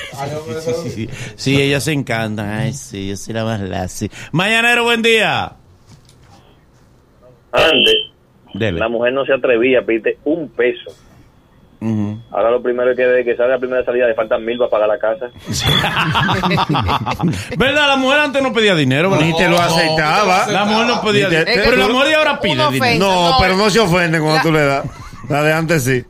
sí, 0.60 0.90
sí. 0.90 1.08
Sí, 1.36 1.62
ella 1.62 1.80
se 1.80 1.92
encanta. 1.92 2.58
Ay, 2.58 2.72
sí, 2.72 3.08
yo 3.08 3.16
soy 3.16 3.34
la 3.34 3.44
más 3.44 3.60
Lassie. 3.60 4.10
Mañanero, 4.32 4.84
buen 4.84 5.02
día. 5.02 5.52
Antes, 7.52 7.94
Dele. 8.54 8.78
la 8.78 8.88
mujer 8.88 9.12
no 9.12 9.24
se 9.24 9.32
atrevía 9.32 9.80
a 9.80 9.82
pedirte 9.82 10.18
un 10.24 10.48
peso. 10.50 10.90
Ujú. 11.80 12.07
Ahora 12.30 12.50
lo 12.50 12.62
primero 12.62 12.90
es 12.90 12.96
que 12.96 13.06
de 13.06 13.24
que 13.24 13.36
sale 13.36 13.50
la 13.50 13.58
primera 13.58 13.84
salida 13.84 14.06
le 14.06 14.14
faltan 14.14 14.44
mil 14.44 14.58
para 14.58 14.70
pagar 14.70 14.88
la 14.88 14.98
casa. 14.98 15.30
¿Verdad? 17.56 17.88
La 17.88 17.96
mujer 17.96 18.20
antes 18.20 18.42
no 18.42 18.52
pedía 18.52 18.74
dinero, 18.74 19.10
¿verdad? 19.10 19.26
Ni 19.26 19.36
te 19.36 19.44
lo 19.48 19.56
No, 19.56 19.62
aceptaba. 19.62 20.46
La 20.48 20.64
mujer 20.64 20.86
no 20.86 21.00
pedía 21.02 21.28
dinero. 21.28 21.50
Pero 21.54 21.76
la 21.76 21.88
mujer 21.88 22.08
de 22.08 22.14
ahora 22.16 22.40
pide 22.40 22.52
dinero. 22.52 22.68
ofende. 22.68 22.98
No, 22.98 23.30
No, 23.30 23.36
pero 23.40 23.56
no 23.56 23.70
se 23.70 23.80
ofenden 23.80 24.20
cuando 24.20 24.36
la- 24.36 24.42
tú 24.42 24.52
le 24.52 24.64
das. 24.64 24.84
La 25.28 25.42
de 25.42 25.52
antes 25.52 25.84
sí. 25.84 26.04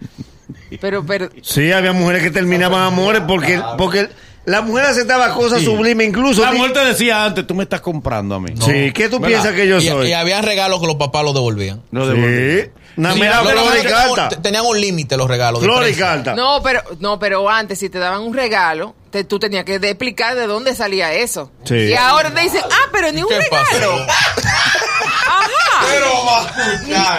Pero, 0.80 1.04
pero, 1.06 1.28
Sí, 1.42 1.72
había 1.72 1.92
mujeres 1.92 2.22
que 2.22 2.30
terminaban 2.30 2.82
amores 2.82 3.22
porque, 3.26 3.60
porque 3.76 4.08
la 4.48 4.62
mujer 4.62 4.86
aceptaba 4.86 5.32
cosas 5.34 5.62
sublimes 5.62 6.08
incluso. 6.08 6.42
La 6.42 6.52
mujer 6.52 6.72
te 6.72 6.84
decía 6.84 7.24
antes, 7.24 7.46
tú 7.46 7.54
me 7.54 7.62
estás 7.64 7.80
comprando 7.80 8.34
a 8.34 8.40
mí. 8.40 8.52
Sí, 8.60 8.92
¿qué 8.92 9.08
tú 9.08 9.18
¿Verdad? 9.20 9.28
piensas 9.28 9.52
que 9.54 9.68
yo 9.68 9.78
Y, 9.78 9.86
soy? 9.88 10.08
y 10.08 10.12
había 10.12 10.40
regalos 10.42 10.80
que 10.80 10.86
los 10.86 10.96
papás 10.96 11.22
los 11.24 11.34
devolvían. 11.34 11.82
No 11.90 12.02
Sí. 12.04 12.08
devolví. 12.10 12.70
Una 12.96 13.12
Sí, 13.14 13.20
Los 13.20 13.48
flor 13.52 13.76
y 13.78 13.86
carta. 13.86 14.28
un- 14.36 14.42
Tenían 14.42 14.64
un 14.66 14.80
límite 14.80 15.16
los 15.16 15.28
regalos. 15.28 15.60
de 15.60 15.66
Flor 15.68 15.88
y 15.88 15.94
carta. 15.94 16.34
no, 16.34 16.60
pero, 16.64 16.82
no, 16.98 17.16
pero 17.20 17.48
antes, 17.48 17.78
si 17.78 17.88
te 17.88 17.98
daban 18.00 18.22
un 18.22 18.34
regalo, 18.34 18.96
te- 19.10 19.22
tú 19.22 19.38
tenías 19.38 19.64
que 19.64 19.78
de- 19.78 19.90
explicar 19.90 20.34
de 20.34 20.48
dónde 20.48 20.74
salía 20.74 21.12
eso. 21.14 21.52
Sí. 21.62 21.76
Y 21.76 21.94
ahora 21.94 22.34
te 22.34 22.40
dicen, 22.40 22.60
ah, 22.64 22.88
pero 22.90 23.12
ni 23.12 23.22
un 23.22 23.28
¿Qué 23.28 23.38
regalo. 23.38 24.04
Ajá. 24.08 25.48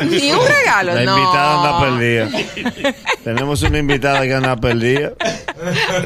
Ni, 0.04 0.18
ni 0.22 0.32
un 0.32 0.48
regalo, 0.48 0.94
La 0.96 1.04
no. 1.04 1.18
invitada 1.18 1.56
anda 1.56 1.80
perdida. 1.80 2.28
Tenemos 3.24 3.62
una 3.62 3.78
invitada 3.80 4.22
que 4.24 4.34
anda 4.34 4.56
perdida. 4.56 5.12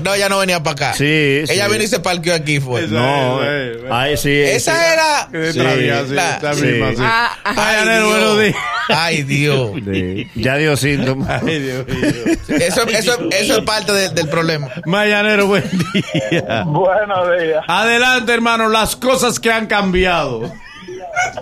No, 0.03 0.13
ella 0.13 0.29
no 0.29 0.39
venía 0.39 0.61
para 0.61 0.73
acá. 0.73 0.93
Sí, 0.93 1.05
Ella 1.47 1.65
sí. 1.65 1.71
vino 1.71 1.83
y 1.83 1.87
se 1.87 1.99
parqueó 1.99 2.33
aquí. 2.35 2.59
Fue. 2.59 2.85
Esa- 2.85 2.93
No, 2.93 3.43
eh, 3.43 3.73
eh, 3.83 3.87
ay, 3.91 4.17
sí. 4.17 4.31
Esa 4.41 4.73
sí. 4.73 4.85
era. 4.93 5.51
Sí. 5.51 5.59
La- 5.59 6.53
sí. 6.53 6.61
misma, 6.65 6.89
sí. 6.91 6.97
Ah, 6.99 7.31
ah, 7.43 7.53
Ay, 7.55 7.55
Ay, 7.57 7.75
Anel, 7.81 8.03
buenos 8.03 8.37
Dios. 8.37 8.43
días. 8.43 8.57
Ay, 8.89 9.23
Dios. 9.23 9.71
Sí. 9.91 10.27
Ya 10.35 10.55
dio 10.57 10.75
síntomas. 10.77 11.41
Ay, 11.43 11.59
Dios 11.59 11.87
mío. 11.87 12.35
Eso, 12.49 12.81
eso, 12.87 13.17
eso 13.31 13.57
es 13.57 13.63
parte 13.63 13.91
de- 13.93 14.09
del 14.09 14.27
problema. 14.29 14.69
Mañanero, 14.85 15.47
buen 15.47 15.63
día. 15.71 16.63
Buenos 16.65 17.27
días. 17.39 17.63
Adelante, 17.67 18.33
hermano, 18.33 18.69
las 18.69 18.95
cosas 18.95 19.39
que 19.39 19.51
han 19.51 19.67
cambiado. 19.67 20.51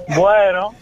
Bueno, 0.10 0.76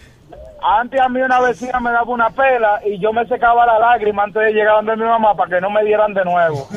antes 0.61 0.99
a 0.99 1.09
mí 1.09 1.21
una 1.21 1.39
vecina 1.39 1.79
me 1.79 1.91
daba 1.91 2.11
una 2.11 2.29
pela 2.29 2.81
y 2.85 2.99
yo 2.99 3.13
me 3.13 3.25
secaba 3.27 3.65
la 3.65 3.79
lágrima 3.79 4.23
antes 4.23 4.41
de 4.41 4.53
llegar 4.53 4.75
donde 4.75 4.95
mi 4.95 5.03
mamá 5.03 5.35
para 5.35 5.49
que 5.49 5.61
no 5.61 5.69
me 5.69 5.83
dieran 5.83 6.13
de 6.13 6.23
nuevo. 6.25 6.67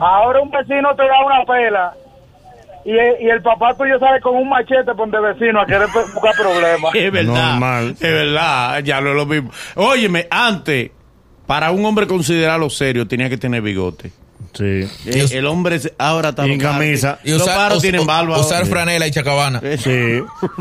Ahora 0.00 0.40
un 0.40 0.50
vecino 0.50 0.94
te 0.96 1.02
da 1.02 1.24
una 1.24 1.44
pela 1.44 1.94
y, 2.84 2.92
y 2.92 3.28
el 3.28 3.42
papá 3.42 3.74
tuyo 3.74 3.98
sale 3.98 4.20
con 4.20 4.36
un 4.36 4.48
machete 4.48 4.94
por 4.94 5.10
de 5.10 5.20
vecino 5.20 5.60
a 5.60 5.66
querer 5.66 5.88
buscar 6.14 6.34
problemas. 6.34 6.94
Es 6.94 7.12
verdad. 7.12 7.50
Normal. 7.50 7.90
Es 7.90 8.00
verdad, 8.00 8.78
ya 8.80 9.00
no 9.00 9.10
es 9.10 9.16
lo 9.16 9.26
mismo. 9.26 9.50
Óyeme, 9.76 10.26
antes, 10.30 10.90
para 11.46 11.70
un 11.70 11.84
hombre 11.84 12.06
considerarlo 12.06 12.70
serio, 12.70 13.06
tenía 13.06 13.28
que 13.28 13.36
tener 13.36 13.60
bigote. 13.60 14.12
Sí. 14.52 14.88
Eh, 15.06 15.26
el 15.32 15.46
hombre 15.46 15.78
se- 15.78 15.94
ahora 15.98 16.30
está 16.30 16.46
Y 16.46 16.58
camisa. 16.58 17.18
Y 17.24 17.30
Los 17.30 17.42
usar, 17.42 17.56
paros 17.56 17.76
us- 17.78 17.82
tienen 17.82 18.04
barba. 18.06 18.38
usar 18.38 18.66
franela 18.66 19.06
y 19.06 19.10
chacabana. 19.10 19.60
Sí. 19.78 20.20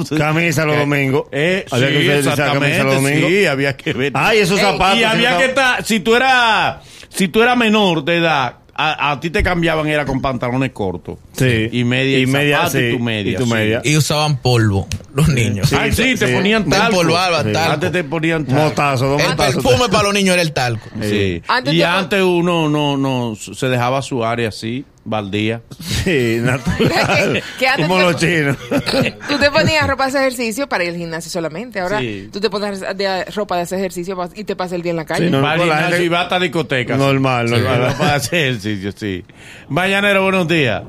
Camisa 0.18 0.66
los 0.66 0.78
domingos. 0.78 1.24
Eh, 1.32 1.66
Había 1.72 1.88
sí, 1.88 1.94
que 1.94 2.00
utilizar 2.20 2.36
camisa 2.54 2.84
los 2.84 2.96
domingos. 2.96 3.30
sí, 3.30 3.46
había 3.46 3.76
que 3.78 3.94
ver. 3.94 4.12
Ay, 4.16 4.40
esos 4.40 4.60
zapatos. 4.60 5.00
y 5.00 5.04
había 5.04 5.38
que 5.38 5.46
estar, 5.46 5.84
si 5.84 6.00
tú 6.02 6.16
eras, 6.16 6.78
si 7.10 7.28
tú 7.30 7.42
eras 7.42 7.58
menor 7.58 8.04
de 8.04 8.18
edad, 8.18 8.56
a, 8.82 9.12
a 9.12 9.20
ti 9.20 9.30
te 9.30 9.44
cambiaban 9.44 9.88
era 9.88 10.06
con 10.06 10.22
pantalones 10.22 10.72
cortos. 10.72 11.18
Sí. 11.34 11.68
Y 11.72 11.84
media 11.84 12.18
y, 12.20 12.22
Y 12.22 12.26
media, 12.28 12.58
zapato 12.60 12.80
y 12.80 12.82
sí, 12.92 12.98
tu 12.98 13.04
media. 13.04 13.32
y 13.32 13.36
tu 13.36 13.44
sí. 13.46 13.52
media. 13.54 13.82
Y 13.84 13.98
usaban 13.98 14.38
polvo, 14.38 14.88
los 15.14 15.28
niños. 15.28 15.68
Sí, 15.70 15.76
Ay, 15.78 15.92
sí, 15.92 16.16
te 16.18 16.28
ponían 16.30 16.64
Te 16.64 16.70
talco. 16.72 17.02
empolvaban 17.02 17.46
Sí. 17.48 17.52
talco. 17.54 17.74
Antes 17.74 17.92
te 17.92 18.04
ponían 18.04 18.46
talco. 18.46 18.62
Motazo, 18.64 19.06
dos 19.08 19.22
El 19.22 19.36
perfume 19.36 19.90
para 19.92 20.04
los 20.04 20.14
niños 20.14 20.34
era 20.34 20.42
el 20.42 20.54
talco. 20.54 20.88
Sí. 21.02 21.42
Antes 21.48 21.74
y 21.74 21.78
te- 21.80 21.86
antes 21.86 22.22
uno 22.24 22.70
no, 22.70 22.96
no 22.98 23.36
se 23.36 23.68
dejaba 23.68 24.02
su 24.02 24.24
área 24.24 24.50
así, 24.50 24.86
baldía. 25.06 25.62
Sí, 25.80 26.38
natural. 26.42 27.42
Como 27.78 27.98
te- 27.98 28.02
los 28.04 28.16
chinos. 28.18 28.58
Tú 29.30 29.38
te 29.40 29.50
ponías 29.52 29.88
ropa 29.88 30.04
de 30.06 30.10
ese 30.10 30.20
ejercicio 30.20 30.68
para 30.70 30.84
ir 30.84 30.92
al 30.92 30.98
gimnasio 30.98 31.32
solamente. 31.32 31.80
Ahora 31.80 32.00
Sí. 32.00 32.30
tú 32.32 32.40
te 32.40 32.50
pones 32.50 32.82
de- 32.82 33.26
ropa 33.36 33.58
de 33.58 33.64
ese 33.64 33.78
ejercicio 33.78 34.16
y 34.36 34.44
te 34.44 34.56
pasas 34.56 34.74
el 34.74 34.82
día 34.82 34.92
en 34.92 34.98
la 34.98 35.06
calle. 35.06 35.26
Sí, 35.26 35.32
no, 35.32 35.42
Para 35.42 35.54
el 35.56 35.60
con 35.62 35.70
la 35.70 35.78
gente- 35.84 36.04
y 36.04 36.10
va 36.10 36.22
hasta 36.22 36.40
discoteca. 36.40 36.98
Normal, 36.98 37.48
Sí, 37.48 37.56
normal. 37.56 37.82
va 37.82 37.98
para 37.98 38.16
hacer 38.16 38.40
ejercicio, 38.50 38.92
sí. 38.92 39.24
Mañanero, 39.68 40.24
buenos 40.24 40.48
días. 40.48 40.84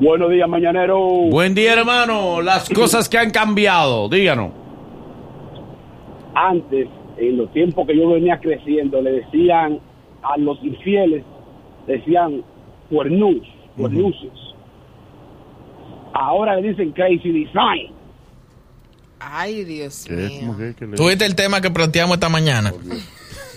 Buenos 0.00 0.30
días, 0.30 0.48
mañanero. 0.48 0.98
Buen 1.30 1.54
día, 1.54 1.72
hermano. 1.72 2.40
Las 2.40 2.68
cosas 2.68 3.08
que 3.08 3.18
han 3.18 3.30
cambiado, 3.30 4.08
díganos. 4.08 4.52
Antes, 6.34 6.86
en 7.16 7.36
los 7.36 7.52
tiempos 7.52 7.86
que 7.86 7.96
yo 7.96 8.10
venía 8.10 8.38
creciendo, 8.38 9.00
le 9.02 9.10
decían 9.12 9.80
a 10.22 10.38
los 10.38 10.62
infieles, 10.62 11.24
decían 11.88 12.44
cuernus, 12.88 13.44
cuernusos. 13.76 14.54
Ahora 16.14 16.56
le 16.56 16.68
dicen 16.68 16.92
crazy 16.92 17.44
design. 17.44 17.92
Ay, 19.20 19.64
Dios 19.64 20.08
mío. 20.08 20.54
¿Tuviste 20.96 21.26
el 21.26 21.34
tema 21.34 21.60
que 21.60 21.70
planteamos 21.70 22.14
esta 22.14 22.28
mañana? 22.28 22.72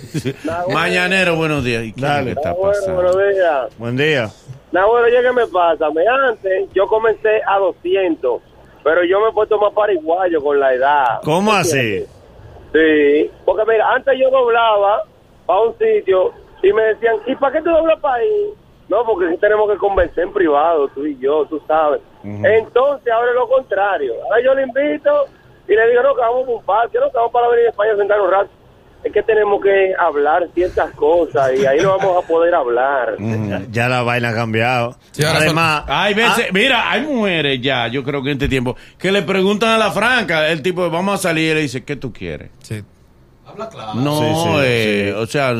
Mañanero, 0.73 1.35
buenos 1.35 1.63
días. 1.63 1.83
¿Y 1.83 1.93
qué 1.93 2.01
Dale. 2.01 2.25
que 2.25 2.31
está 2.31 2.53
Bueno, 2.53 2.73
pasando? 2.73 2.93
buenos 2.95 3.15
días. 3.17 3.77
Buen 3.77 3.97
día. 3.97 4.29
No, 4.71 4.87
bueno, 4.89 5.07
ya 5.09 5.21
que 5.21 5.31
me 5.33 5.45
pasa, 5.47 5.89
me 5.91 6.01
antes 6.07 6.69
yo 6.73 6.87
comencé 6.87 7.41
a 7.45 7.57
200, 7.59 8.41
pero 8.83 9.03
yo 9.03 9.19
me 9.19 9.29
he 9.29 9.31
puesto 9.33 9.59
más 9.59 9.73
paraguayo 9.73 10.41
con 10.41 10.59
la 10.59 10.73
edad. 10.73 11.05
¿Cómo 11.23 11.51
así? 11.51 12.05
Sí, 12.73 13.29
porque 13.45 13.63
mira, 13.69 13.93
antes 13.93 14.13
yo 14.17 14.29
doblaba 14.31 15.03
para 15.45 15.59
un 15.61 15.73
sitio 15.77 16.31
y 16.63 16.73
me 16.73 16.81
decían, 16.83 17.15
¿y 17.27 17.35
para 17.35 17.53
qué 17.53 17.61
tú 17.61 17.69
doblas 17.69 17.99
para 17.99 18.15
ahí? 18.15 18.53
No, 18.89 19.05
porque 19.05 19.29
sí 19.31 19.37
tenemos 19.37 19.71
que 19.71 19.77
convencer 19.77 20.25
en 20.25 20.33
privado, 20.33 20.87
tú 20.89 21.05
y 21.05 21.17
yo, 21.17 21.45
tú 21.45 21.61
sabes. 21.67 22.01
Entonces, 22.23 23.11
ahora 23.13 23.29
es 23.29 23.35
lo 23.35 23.47
contrario. 23.47 24.13
Ahora 24.25 24.43
yo 24.43 24.53
le 24.53 24.63
invito 24.63 25.25
y 25.67 25.73
le 25.75 25.89
digo, 25.89 26.03
no, 26.03 26.13
que 26.13 26.21
vamos 26.21 26.47
a 26.47 26.51
un 26.51 26.63
parque, 26.63 26.97
no, 26.99 27.09
que 27.09 27.17
vamos 27.17 27.31
para 27.31 27.47
venir 27.47 27.67
a 27.67 27.69
España 27.69 27.93
a 27.93 27.97
sentar 27.97 28.19
un 28.19 28.31
rato. 28.31 28.49
Es 29.03 29.11
que 29.11 29.23
tenemos 29.23 29.59
que 29.63 29.93
hablar 29.97 30.47
ciertas 30.53 30.91
cosas 30.91 31.57
y 31.57 31.65
ahí 31.65 31.79
no 31.81 31.97
vamos 31.97 32.23
a 32.23 32.27
poder 32.27 32.53
hablar. 32.53 33.15
Ya 33.71 33.87
la 33.87 34.03
vaina 34.03 34.29
ha 34.29 34.35
cambiado. 34.35 34.95
Sí, 35.11 35.23
Además, 35.23 35.85
Hay 35.87 36.13
veces, 36.13 36.51
mira, 36.53 36.91
hay 36.91 37.01
mujeres 37.01 37.61
ya, 37.61 37.87
yo 37.87 38.03
creo 38.03 38.21
que 38.21 38.29
en 38.31 38.33
este 38.33 38.49
tiempo, 38.49 38.75
que 38.99 39.11
le 39.11 39.21
preguntan 39.21 39.69
a 39.69 39.77
la 39.77 39.91
franca, 39.91 40.49
el 40.49 40.61
tipo, 40.61 40.89
vamos 40.89 41.15
a 41.15 41.17
salir, 41.29 41.51
y 41.51 41.55
le 41.55 41.61
dice, 41.61 41.83
¿qué 41.85 41.95
tú 41.95 42.11
quieres? 42.11 42.51
Sí. 42.61 42.83
No, 43.95 44.19
Sí, 44.19 44.25
sí, 44.43 44.59
eh, 44.63 45.13
o 45.17 45.27
sea, 45.27 45.53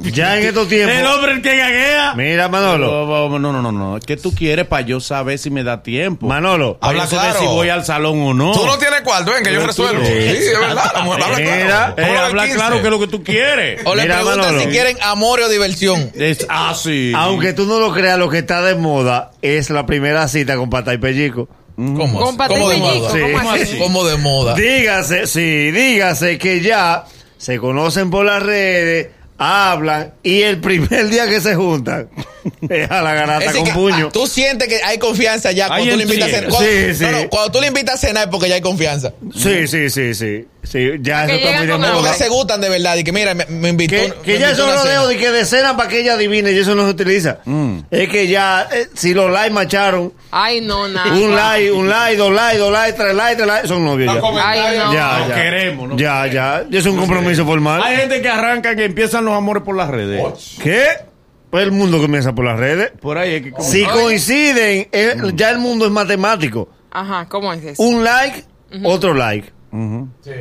ya 0.00 0.38
en 0.38 0.46
estos 0.46 0.68
tiempos. 0.68 0.96
el 0.96 1.06
hombre 1.06 1.32
el 1.32 1.42
que 1.42 1.56
gaguea. 1.56 2.14
Mira, 2.14 2.48
Manolo. 2.48 3.06
No, 3.28 3.38
no, 3.38 3.62
no, 3.62 3.72
no. 3.72 3.98
¿Qué 4.04 4.16
tú 4.16 4.34
quieres 4.34 4.66
para 4.66 4.82
yo 4.86 5.00
saber 5.00 5.38
si 5.38 5.50
me 5.50 5.62
da 5.62 5.82
tiempo? 5.82 6.26
Manolo. 6.26 6.78
Habla 6.80 7.06
claro. 7.06 7.38
si 7.40 7.46
voy 7.46 7.68
al 7.68 7.84
salón 7.84 8.20
o 8.22 8.34
no. 8.34 8.52
Tú 8.52 8.64
no 8.66 8.78
tienes 8.78 9.00
cuarto, 9.02 9.32
ven 9.32 9.44
que 9.44 9.52
yo 9.52 9.66
resuelvo. 9.66 10.04
Sí. 10.04 10.12
Sí, 10.12 10.46
es 10.52 10.58
verdad. 10.58 10.90
La 10.94 11.02
mujer 11.02 11.22
habla 11.22 11.36
Mira. 11.38 11.94
claro. 11.94 11.94
Eh, 12.12 12.18
habla 12.18 12.42
15. 12.44 12.56
claro 12.56 12.76
que 12.76 12.84
es 12.84 12.90
lo 12.90 13.00
que 13.00 13.06
tú 13.08 13.22
quieres. 13.24 13.80
O 13.84 13.94
le 13.94 14.02
Mira, 14.02 14.16
preguntan 14.16 14.40
Manolo. 14.40 14.60
si 14.62 14.68
quieren 14.68 14.96
amor 15.02 15.40
o 15.40 15.48
diversión. 15.48 16.10
Es 16.14 16.46
así. 16.48 17.12
Aunque 17.14 17.52
tú 17.52 17.66
no 17.66 17.78
lo 17.80 17.92
creas, 17.92 18.18
lo 18.18 18.28
que 18.28 18.38
está 18.38 18.62
de 18.62 18.74
moda 18.74 19.30
es 19.42 19.70
la 19.70 19.86
primera 19.86 20.26
cita 20.28 20.56
con 20.56 20.70
pata 20.70 20.92
y 20.94 20.98
pellico. 20.98 21.48
¿Cómo? 21.80 22.34
Y 22.34 22.36
¿Cómo 22.48 22.68
de 22.68 22.76
moda? 22.76 23.12
Sí. 23.12 23.20
¿cómo 23.32 23.50
así? 23.50 23.78
¿Cómo 23.78 24.04
de 24.04 24.16
moda? 24.18 24.54
Dígase, 24.54 25.26
sí, 25.26 25.70
dígase 25.70 26.36
que 26.36 26.60
ya 26.60 27.06
se 27.38 27.58
conocen 27.58 28.10
por 28.10 28.26
las 28.26 28.42
redes, 28.42 29.08
hablan 29.38 30.12
y 30.22 30.42
el 30.42 30.60
primer 30.60 31.08
día 31.08 31.26
que 31.26 31.40
se 31.40 31.54
juntan 31.54 32.10
es 32.68 32.90
a 32.90 33.02
la 33.02 33.14
garata 33.14 33.40
decir, 33.40 33.56
con 33.56 33.64
que, 33.64 33.72
puño. 33.72 34.06
ah, 34.08 34.12
Tú 34.12 34.26
sientes 34.26 34.68
que 34.68 34.82
hay 34.82 34.98
confianza 34.98 35.52
ya 35.52 35.68
cuando 35.68 35.90
tú 35.90 35.96
le 35.96 36.02
invitas 36.04 36.32
a. 36.34 36.38
Cuando, 36.46 36.58
Sí, 36.60 36.94
sí. 36.94 37.04
no, 37.04 37.10
no, 37.12 37.28
cuando 37.30 37.52
tú 37.52 37.60
le 37.60 37.66
invitas 37.68 37.94
a 37.96 37.98
cenar 37.98 38.24
es 38.24 38.30
porque 38.30 38.48
ya 38.48 38.54
hay 38.56 38.60
confianza. 38.60 39.12
Sí, 39.34 39.66
sí, 39.66 39.90
sí, 39.90 40.14
sí. 40.14 40.46
Sí, 40.62 40.90
ya 41.00 41.24
eso 41.24 41.34
está 41.36 41.56
muy 41.56 41.66
de 41.66 41.78
moda. 41.78 41.92
Porque 41.94 42.12
se 42.14 42.28
gustan 42.28 42.60
de 42.60 42.68
verdad 42.68 42.94
y 42.96 43.02
que 43.02 43.12
mira, 43.12 43.32
me, 43.32 43.46
me 43.46 43.70
invitó. 43.70 43.94
Que, 44.22 44.34
me 44.34 44.38
ya 44.38 44.50
invitó 44.50 44.68
eso 44.70 44.74
no 44.74 44.84
dejo 44.84 45.08
de 45.08 45.16
que 45.16 45.30
de 45.30 45.44
cena 45.46 45.74
para 45.74 45.88
que 45.88 46.00
ella 46.00 46.12
adivine 46.14 46.52
y 46.52 46.58
eso 46.58 46.74
no 46.74 46.84
se 46.84 46.90
utiliza. 46.90 47.38
Es 47.90 48.08
que 48.10 48.28
ya, 48.28 48.68
eh, 48.70 48.88
si 48.94 49.14
los 49.14 49.30
likes 49.30 49.50
macharon, 49.54 50.12
Ay, 50.30 50.60
no, 50.60 50.86
nada. 50.86 51.12
un 51.14 51.34
like, 51.34 51.70
un 51.72 51.88
like, 51.88 52.16
dos 52.18 52.30
likes, 52.32 52.58
dos 52.58 52.72
likes, 52.72 52.92
tres 52.92 53.14
likes, 53.14 53.36
tres 53.36 53.46
likes, 53.48 53.68
son 53.68 53.84
novios 53.86 54.14
ya. 54.14 54.20
Ay, 54.44 54.78
no. 54.78 54.92
Ya, 54.92 55.18
No 55.20 55.28
ya. 55.30 55.34
queremos, 55.34 55.88
¿no? 55.88 55.96
Ya, 55.96 56.26
ya. 56.26 56.64
Ya 56.68 56.78
es 56.78 56.86
un 56.86 56.96
compromiso 56.98 57.44
formal. 57.46 57.80
Hay 57.82 57.96
gente 57.96 58.20
que 58.20 58.28
arranca 58.28 58.76
que 58.76 58.84
empiezan 58.84 59.24
los 59.24 59.34
amores 59.34 59.62
por 59.62 59.74
las 59.76 59.88
redes. 59.88 60.22
¿Qué? 60.62 60.88
Pues 61.50 61.64
el 61.64 61.72
mundo 61.72 62.00
comienza 62.00 62.34
por 62.34 62.44
las 62.44 62.58
redes. 62.58 62.92
Por 63.00 63.18
ahí 63.18 63.34
es 63.34 63.42
que 63.42 63.52
Si 63.62 63.84
coinciden, 63.84 64.88
eh, 64.92 65.16
ya 65.34 65.50
el 65.50 65.58
mundo 65.58 65.84
es 65.86 65.90
matemático. 65.90 66.68
Ajá, 66.92 67.28
¿cómo 67.28 67.52
es 67.52 67.64
eso? 67.64 67.82
Un 67.82 68.04
like, 68.04 68.44
otro 68.84 69.14
like. 69.14 69.52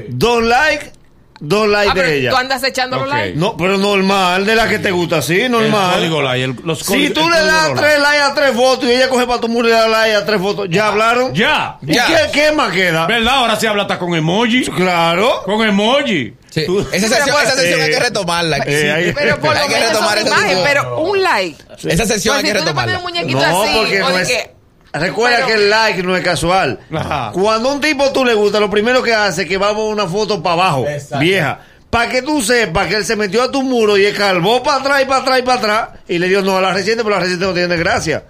Dos 0.10 0.44
likes, 0.44 0.92
dos 1.39 1.67
likes 1.69 1.89
Ah, 1.89 1.93
pero 1.96 2.08
de 2.10 2.19
ella. 2.19 2.29
tú 2.31 2.36
andas 2.38 2.63
echando 2.63 2.98
los 2.98 3.08
likes. 3.10 3.38
No, 3.38 3.55
pero 3.58 3.77
normal, 3.77 4.46
de 4.46 4.55
la 4.55 4.67
que 4.67 4.79
te 4.79 4.91
gusta, 4.91 5.22
sí, 5.22 5.41
El 5.41 5.51
normal. 5.51 5.96
código 5.96 6.22
like, 6.22 6.43
el- 6.43 6.55
los 6.63 6.79
si 6.79 7.10
tú 7.12 7.22
el 7.25 7.31
le 7.31 7.38
das 7.46 7.67
like. 7.69 7.79
tres 7.81 8.00
likes 8.00 8.22
a 8.24 8.34
tres 8.36 8.55
fotos 8.55 8.86
y 8.89 8.91
ella 8.93 9.10
coge 9.10 9.25
para 9.25 9.39
tu 9.41 9.48
muro 9.48 9.67
y 9.67 9.72
le 9.72 9.77
da 9.77 9.88
like 9.88 10.15
a 10.15 10.25
tres 10.25 10.41
fotos, 10.41 10.67
¿ya 10.69 10.88
hablaron? 10.89 11.34
Ya. 11.34 11.77
¿Y 11.81 11.93
Ya. 11.93 12.05
qué, 12.08 12.15
qué 12.34 12.51
más 12.51 12.72
queda? 12.74 13.05
¿Verdad? 13.08 13.34
Ahora 13.36 13.55
sí 13.60 13.67
habla 13.67 13.84
hasta 13.84 13.98
con 14.00 14.13
emoji. 14.15 14.65
Claro. 14.65 15.43
Con 15.46 15.65
emoji. 15.67 16.34
Sí. 16.50 16.65
Tú- 16.65 16.79
Esa 16.91 17.08
sesión, 17.08 17.36
esa 17.43 17.51
sesión 17.55 17.79
Eh, 17.79 17.84
hay 17.84 17.89
que 17.91 18.00
retomarla. 18.00 18.58
eh, 18.65 18.91
ahí- 18.91 19.13
Pero 19.13 19.39
por 19.39 19.55
Hay 19.55 19.67
lo 19.67 19.74
que 19.74 19.79
retomar 19.79 20.17
esa 20.17 20.27
imagen, 20.27 20.48
sesión. 20.50 20.67
pero 20.67 21.00
un 21.01 21.22
like. 21.24 21.63
Esa 21.84 22.05
sesión 22.05 22.34
Pues 22.36 22.43
hay 22.46 22.51
si 22.51 22.53
que 22.53 22.60
retomarla. 22.60 22.98
un 22.98 23.03
muñequito 23.03 23.39
No, 23.39 23.62
así, 23.63 23.72
porque 23.77 24.00
no 24.00 24.17
es. 24.17 24.50
Recuerda 24.93 25.38
Pero- 25.38 25.48
que 25.48 25.53
el 25.53 25.69
like 25.69 26.03
no 26.03 26.15
es 26.17 26.24
casual. 26.24 26.79
Ajá. 26.93 27.31
Cuando 27.34 27.72
un 27.74 27.79
tipo 27.81 28.12
tú 28.12 28.25
le 28.25 28.34
gusta, 28.34 28.60
lo 28.60 28.69
primero 28.69 29.03
que 29.03 29.13
hace 29.13 29.43
es 29.43 29.48
que 29.48 29.58
vamos 29.58 29.84
a 29.84 29.93
una 29.93 30.08
foto 30.08 30.41
para 30.41 30.53
abajo, 30.53 30.86
vieja. 31.19 31.60
Para 31.89 32.10
que 32.10 32.22
tú 32.22 32.41
sepas 32.41 32.88
que 32.88 32.96
él 32.96 33.05
se 33.05 33.15
metió 33.15 33.41
a 33.43 33.51
tu 33.51 33.63
muro 33.63 33.98
y 33.98 34.05
escalvó 34.05 34.62
para 34.62 34.77
atrás 34.77 35.01
y 35.01 35.05
para 35.05 35.22
atrás 35.22 35.39
y 35.39 35.41
para 35.41 35.58
atrás 35.60 35.89
y 36.08 36.19
le 36.19 36.27
dio 36.27 36.41
no 36.41 36.58
a 36.58 36.62
la 36.62 36.74
reciente, 36.74 37.03
pero 37.03 37.15
la 37.15 37.22
reciente 37.22 37.46
no 37.46 37.53
tiene 37.53 37.77
gracia. 37.77 38.24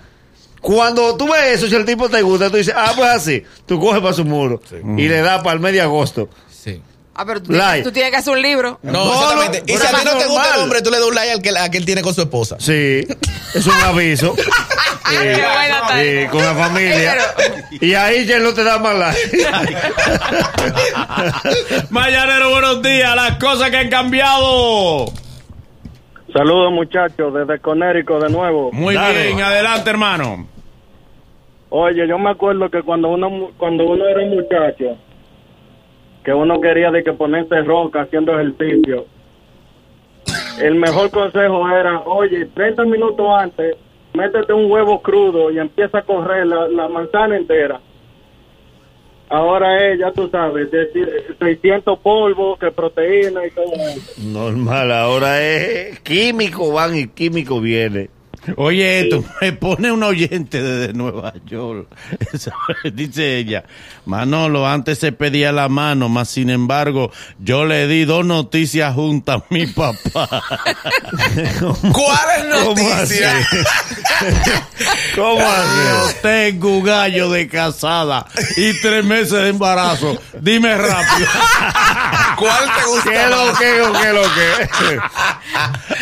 Cuando 0.61 1.15
tú 1.15 1.25
ves 1.31 1.55
eso, 1.57 1.67
si 1.67 1.75
el 1.75 1.85
tipo 1.85 2.09
te 2.09 2.21
gusta, 2.21 2.49
tú 2.49 2.57
dices, 2.57 2.73
ah, 2.75 2.91
pues 2.95 3.09
así, 3.09 3.43
tú 3.65 3.79
coges 3.79 4.01
para 4.01 4.13
su 4.13 4.25
muro 4.25 4.61
y 4.97 5.07
le 5.07 5.21
das 5.21 5.41
para 5.41 5.53
el 5.53 5.59
mes 5.61 5.71
de 5.73 5.81
agosto. 5.81 6.29
Ah, 7.21 7.25
pero 7.25 7.43
tú, 7.43 7.51
Like. 7.51 7.63
tienes, 7.65 7.83
tú 7.83 7.91
tienes 7.91 8.11
que 8.11 8.17
hacer 8.17 8.33
un 8.33 8.41
libro. 8.41 8.79
No, 8.81 8.91
No, 8.93 9.13
exactamente. 9.13 9.59
no, 9.59 9.65
y 9.73 9.77
si 9.77 9.85
a 9.85 9.89
ti 9.89 9.95
no 10.05 10.11
te 10.11 10.25
gusta 10.25 10.27
normal. 10.27 10.49
el 10.55 10.61
hombre, 10.63 10.81
tú 10.81 10.89
le 10.89 10.99
das 10.99 11.05
un 11.07 11.15
like 11.15 11.31
al 11.33 11.41
que, 11.41 11.49
al 11.49 11.69
que 11.69 11.77
él 11.77 11.85
tiene 11.85 12.01
con 12.01 12.13
su 12.13 12.21
esposa. 12.21 12.55
Sí, 12.59 13.05
es 13.53 13.67
un 13.67 13.73
aviso. 13.83 14.33
Qué 15.09 15.33
buena. 15.33 15.81
Sí, 15.97 16.27
con 16.31 16.41
la 16.43 16.53
familia. 16.55 17.17
Y 17.81 17.93
ahí 17.93 18.25
ya 18.25 18.39
no 18.39 18.53
te 18.53 18.63
da 18.63 18.79
más 18.79 18.95
like. 18.95 19.37
Mañanero, 21.89 22.49
buenos 22.51 22.81
días. 22.81 23.15
Las 23.15 23.37
cosas 23.37 23.69
que 23.69 23.77
han 23.77 23.89
cambiado. 23.89 25.05
Saludos 26.33 26.71
muchachos, 26.71 27.33
desde 27.33 27.59
Conérico 27.59 28.19
de 28.19 28.29
nuevo. 28.29 28.71
Muy 28.71 28.95
Dale. 28.95 29.27
bien, 29.27 29.41
adelante, 29.41 29.89
hermano. 29.89 30.47
Oye, 31.69 32.07
yo 32.07 32.17
me 32.17 32.31
acuerdo 32.31 32.69
que 32.69 32.81
cuando 32.83 33.09
uno 33.09 33.51
cuando 33.57 33.83
uno 33.85 34.07
era 34.07 34.21
un 34.23 34.29
muchacho, 34.35 34.97
que 36.23 36.33
uno 36.33 36.59
quería 36.59 36.91
de 36.91 37.03
que 37.03 37.13
ponerse 37.13 37.61
ronca 37.61 38.01
haciendo 38.01 38.39
ejercicio, 38.39 39.05
el 40.61 40.75
mejor 40.75 41.09
consejo 41.09 41.69
era, 41.69 42.01
oye, 42.01 42.45
30 42.53 42.85
minutos 42.85 43.25
antes, 43.37 43.75
métete 44.13 44.53
un 44.53 44.69
huevo 44.69 45.01
crudo 45.01 45.51
y 45.51 45.59
empieza 45.59 45.99
a 45.99 46.03
correr 46.03 46.45
la, 46.47 46.67
la 46.67 46.87
manzana 46.89 47.37
entera. 47.37 47.79
Ahora 49.29 49.91
es, 49.91 49.99
ya 49.99 50.11
tú 50.11 50.27
sabes, 50.29 50.71
decir, 50.71 51.07
600 51.37 51.99
polvos, 51.99 52.57
que 52.57 52.71
proteína 52.71 53.45
y 53.45 53.51
todo 53.51 53.71
eso. 53.73 54.21
Normal, 54.23 54.91
ahora 54.91 55.39
es 55.41 55.99
químico 55.99 56.73
van 56.73 56.97
y 56.97 57.07
químico 57.07 57.61
viene. 57.61 58.09
Oye, 58.57 59.01
esto 59.01 59.23
me 59.41 59.53
pone 59.53 59.91
un 59.91 60.03
oyente 60.03 60.61
desde 60.61 60.93
Nueva 60.93 61.33
York. 61.45 61.87
Dice 62.93 63.37
ella, 63.37 63.63
Manolo, 64.05 64.67
antes 64.67 64.99
se 64.99 65.11
pedía 65.11 65.51
la 65.51 65.69
mano, 65.69 66.09
mas 66.09 66.29
sin 66.29 66.49
embargo, 66.49 67.11
yo 67.39 67.65
le 67.65 67.87
di 67.87 68.05
dos 68.05 68.25
noticias 68.25 68.93
juntas 68.93 69.41
a 69.41 69.45
mi 69.49 69.67
papá. 69.67 70.27
¿Cuál 71.91 72.29
es 73.01 73.21
¿Cómo 75.19 75.45
así? 75.45 76.15
tengo 76.21 76.69
un 76.77 76.83
gallo 76.83 77.29
de 77.29 77.47
casada 77.47 78.25
y 78.57 78.73
tres 78.81 79.03
meses 79.03 79.31
de 79.33 79.49
embarazo. 79.49 80.17
Dime 80.39 80.75
rápido. 80.77 81.27
¿Cuál 82.37 82.71
te 82.77 82.85
gusta? 82.85 83.09
¿Qué 83.11 83.27
lo 83.27 83.53
que, 83.53 83.99
qué 84.01 84.13
lo 84.13 84.21
que? 84.23 84.99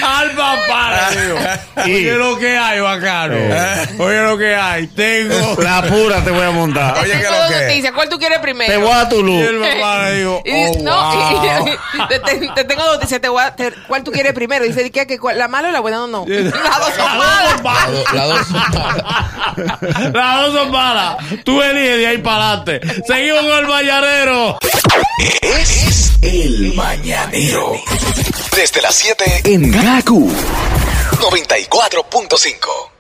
Al 0.04 0.32
papá 0.32 1.10
le 1.12 1.22
digo, 1.26 1.40
Oye 1.84 2.12
lo 2.14 2.38
que 2.38 2.58
hay, 2.58 2.80
bacano. 2.80 3.36
Oye 4.00 4.22
lo 4.22 4.38
que 4.38 4.56
hay. 4.56 4.88
Tengo. 4.88 5.58
La 5.62 5.82
pura 5.84 6.24
te 6.24 6.32
voy 6.32 6.46
a 6.46 6.52
montar. 6.52 6.98
Oye, 7.00 7.10
Tengo 7.12 7.24
¿qué 7.24 7.30
lo 7.32 7.38
dos 7.44 7.52
que? 7.52 7.62
noticias. 7.66 7.94
¿Cuál 7.94 8.10
tú 8.10 8.20
quieres 8.20 8.40
primero? 8.40 8.72
Te 8.72 8.78
voy 8.78 8.92
a 8.92 9.10
tu 9.10 9.20
Y 9.20 9.24
luz. 9.24 9.42
el 9.48 9.60
papá 9.60 10.04
le 10.10 10.16
digo, 10.18 10.42
Y 10.46 10.52
dice, 10.52 10.74
oh, 10.80 10.84
no, 10.84 11.12
wow. 11.42 11.68
y- 11.68 12.08
te, 12.08 12.20
te- 12.20 12.48
te 12.54 12.64
tengo 12.66 12.84
dos 12.84 12.94
noticias. 12.96 13.22
Te 13.22 13.30
voy 13.30 13.44
a- 13.44 13.56
te- 13.56 13.74
¿Cuál 13.88 14.04
tú 14.04 14.12
quieres 14.12 14.34
primero? 14.34 14.64
Dice 14.66 14.92
¿qué, 14.92 15.08
qué, 15.08 15.18
cuál- 15.18 15.38
la 15.40 15.48
mala 15.48 15.70
o 15.70 15.72
la 15.72 15.80
buena 15.80 16.04
o 16.04 16.08
no. 16.08 16.26
Las 16.28 16.54
dos 16.54 16.94
son 16.96 17.18
malas. 17.18 17.64
La 17.64 17.88
do- 17.92 18.04
la 18.14 18.26
dos 18.26 18.48
son 18.48 18.60
malas. 18.74 19.04
Las 20.14 20.42
dos 20.42 20.54
son 20.54 20.72
malas. 20.72 21.18
Tú 21.44 21.62
eliges 21.62 21.98
de 21.98 22.08
ahí 22.08 22.18
para 22.20 22.54
adelante. 22.54 22.82
Seguimos 23.06 23.42
con 23.42 23.60
el 23.60 23.68
mañanero. 23.68 24.58
Es 25.42 26.14
el 26.22 26.74
mañanero. 26.74 27.74
Desde 28.56 28.82
las 28.82 28.96
7 28.96 29.42
en 29.46 29.72
Gaku 29.72 30.32
94.5. 31.20 32.97